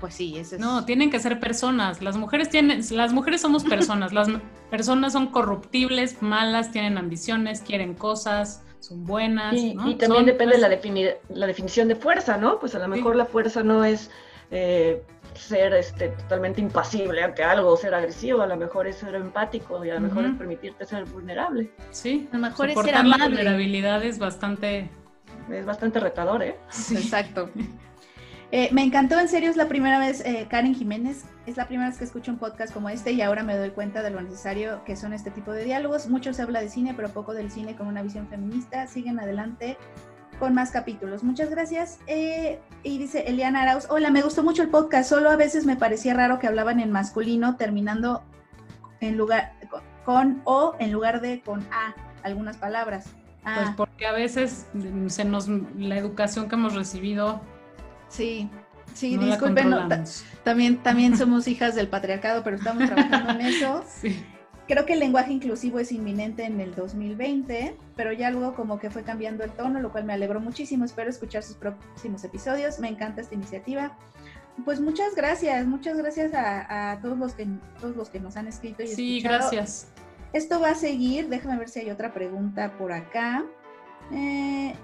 [0.00, 0.60] Pues sí, ese es...
[0.60, 2.02] No, tienen que ser personas.
[2.02, 4.12] Las mujeres tienen, las mujeres somos personas.
[4.12, 4.28] las
[4.70, 9.54] personas son corruptibles, malas, tienen ambiciones, quieren cosas, son buenas.
[9.54, 10.68] Y, también depende de la,
[11.28, 12.58] la, definición de fuerza, ¿no?
[12.58, 14.10] Pues a lo mejor la fuerza no es
[14.50, 15.02] eh,
[15.36, 19.90] ser este, totalmente impasible ante algo, ser agresivo, a lo mejor es ser empático y
[19.90, 21.70] a lo mejor es permitirte ser vulnerable.
[21.90, 23.18] Sí, a lo mejor es ser amable.
[23.18, 24.90] la vulnerabilidad es bastante...
[25.50, 26.56] Es bastante retador, ¿eh?
[26.90, 27.50] Exacto.
[28.52, 31.88] Eh, me encantó, en serio, es la primera vez, eh, Karen Jiménez, es la primera
[31.88, 34.82] vez que escucho un podcast como este y ahora me doy cuenta de lo necesario
[34.84, 36.08] que son este tipo de diálogos.
[36.08, 38.86] Mucho se habla de cine, pero poco del cine con una visión feminista.
[38.86, 39.76] Siguen adelante
[40.38, 41.22] con más capítulos.
[41.22, 41.98] Muchas gracias.
[42.06, 45.76] Eh, y dice Eliana Arauz, hola, me gustó mucho el podcast, solo a veces me
[45.76, 48.22] parecía raro que hablaban en masculino terminando
[49.00, 49.54] en lugar
[50.04, 53.06] con, O en lugar de con A, algunas palabras.
[53.42, 54.66] Pues porque a veces
[55.06, 57.40] se nos, la educación que hemos recibido.
[58.08, 58.50] Sí,
[58.92, 59.72] sí, disculpen,
[60.42, 63.84] también, también somos hijas del patriarcado, pero estamos trabajando en eso.
[63.86, 64.24] Sí.
[64.68, 68.90] Creo que el lenguaje inclusivo es inminente en el 2020, pero ya luego como que
[68.90, 70.84] fue cambiando el tono, lo cual me alegró muchísimo.
[70.84, 72.80] Espero escuchar sus próximos episodios.
[72.80, 73.96] Me encanta esta iniciativa.
[74.64, 77.46] Pues muchas gracias, muchas gracias a, todos los que
[77.80, 79.88] todos los que nos han escrito y Sí, gracias.
[80.32, 81.28] Esto va a seguir.
[81.28, 83.44] Déjame ver si hay otra pregunta por acá.
[84.12, 84.74] Eh,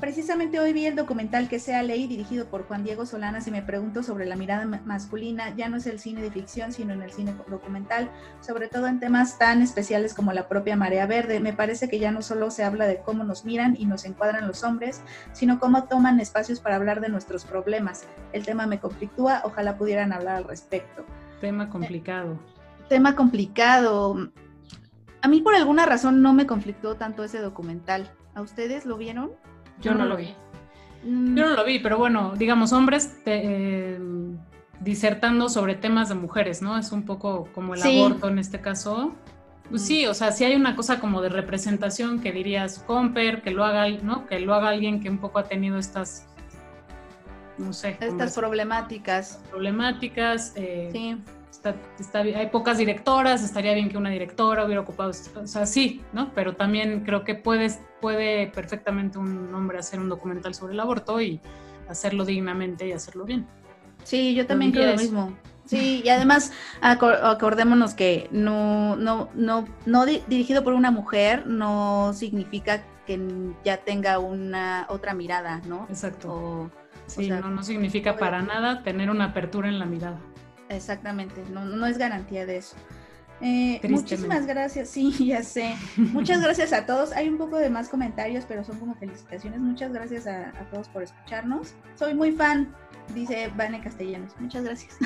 [0.00, 3.62] Precisamente hoy vi el documental que sea ley dirigido por Juan Diego Solanas y me
[3.62, 7.12] pregunto sobre la mirada masculina, ya no es el cine de ficción, sino en el
[7.12, 8.10] cine documental,
[8.42, 11.40] sobre todo en temas tan especiales como la propia marea verde.
[11.40, 14.46] Me parece que ya no solo se habla de cómo nos miran y nos encuadran
[14.46, 15.00] los hombres,
[15.32, 18.04] sino cómo toman espacios para hablar de nuestros problemas.
[18.34, 21.06] El tema me conflictúa, ojalá pudieran hablar al respecto.
[21.40, 22.38] Tema complicado.
[22.90, 24.30] tema complicado.
[25.22, 28.10] A mí por alguna razón no me conflictó tanto ese documental.
[28.34, 29.32] ¿A ustedes lo vieron?
[29.80, 30.34] Yo no lo vi.
[31.04, 31.36] Mm.
[31.36, 33.98] Yo no lo vi, pero bueno, digamos, hombres eh,
[34.80, 36.78] disertando sobre temas de mujeres, ¿no?
[36.78, 39.12] Es un poco como el aborto en este caso.
[39.70, 39.86] Pues mm.
[39.86, 43.64] sí, o sea, si hay una cosa como de representación que dirías Comper, que lo
[43.64, 44.26] haga, ¿no?
[44.26, 46.26] Que lo haga alguien que un poco ha tenido estas,
[47.58, 47.96] no sé.
[48.00, 49.40] Estas problemáticas.
[49.50, 50.52] Problemáticas.
[50.56, 51.16] Eh, sí
[52.14, 56.32] hay pocas directoras, estaría bien que una directora hubiera ocupado, o sea, sí, ¿no?
[56.34, 61.20] Pero también creo que puedes, puede perfectamente un hombre hacer un documental sobre el aborto
[61.20, 61.40] y
[61.88, 63.46] hacerlo dignamente y hacerlo bien.
[64.04, 65.36] Sí, yo también creo lo mismo.
[65.64, 72.84] Sí, y además acordémonos que no, no, no, no dirigido por una mujer no significa
[73.04, 73.20] que
[73.64, 75.86] ya tenga una otra mirada, ¿no?
[75.88, 76.70] Exacto.
[77.06, 80.18] sí, no, no significa para nada tener una apertura en la mirada.
[80.68, 82.76] Exactamente, no, no es garantía de eso.
[83.40, 85.76] Eh, muchísimas gracias, sí, ya sé.
[85.96, 87.12] Muchas gracias a todos.
[87.12, 89.60] Hay un poco de más comentarios, pero son como felicitaciones.
[89.60, 91.74] Muchas gracias a, todos por escucharnos.
[91.96, 92.74] Soy muy fan,
[93.14, 94.32] dice Vane Castellanos.
[94.38, 94.96] Muchas gracias.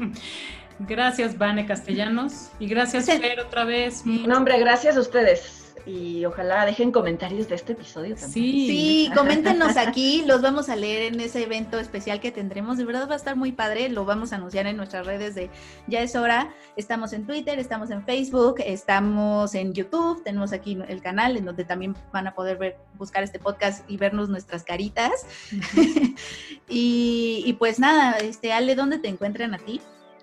[0.80, 2.50] gracias, Vane Castellanos.
[2.60, 4.06] Y gracias, Fer, otra vez.
[4.06, 8.32] No, hombre, gracias a ustedes y ojalá dejen comentarios de este episodio también.
[8.32, 12.78] Sí, sí, coméntenos aquí, los vamos a leer en ese evento especial que tendremos.
[12.78, 15.50] De verdad va a estar muy padre, lo vamos a anunciar en nuestras redes de
[15.86, 16.54] Ya es hora.
[16.76, 21.64] Estamos en Twitter, estamos en Facebook, estamos en YouTube, tenemos aquí el canal en donde
[21.64, 25.12] también van a poder ver, buscar este podcast y vernos nuestras caritas.
[26.68, 29.80] y, y, pues nada, este Ale, ¿dónde te encuentran a ti?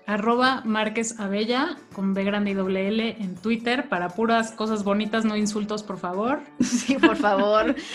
[0.08, 5.26] Arroba Márquez Abella con B grande y doble L en Twitter para puras cosas bonitas,
[5.26, 6.40] no insultos, por favor.
[6.60, 7.76] Sí, por favor.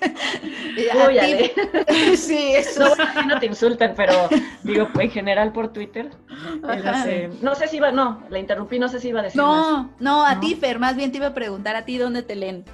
[2.16, 2.94] sí, eso.
[3.26, 4.14] No, te insultan, pero
[4.62, 6.10] digo, en general por Twitter.
[7.42, 9.36] no sé si iba, no, la interrumpí, no sé si iba a decir.
[9.36, 12.34] No, no, a ti, Fer, más bien te iba a preguntar a ti dónde te
[12.34, 12.64] leen.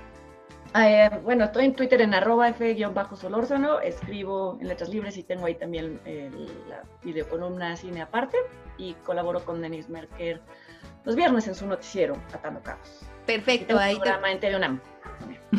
[0.74, 5.54] Eh, bueno, estoy en Twitter en arroba f-solórzano, escribo en Letras Libres y tengo ahí
[5.54, 6.00] también
[6.68, 8.36] la videocolumna Cine Aparte
[8.78, 10.40] y colaboro con Denise Merker
[11.06, 13.02] los viernes en su noticiero, Atando Cabos.
[13.26, 13.96] Perfecto, ahí.
[13.96, 14.80] Programa en UNAM.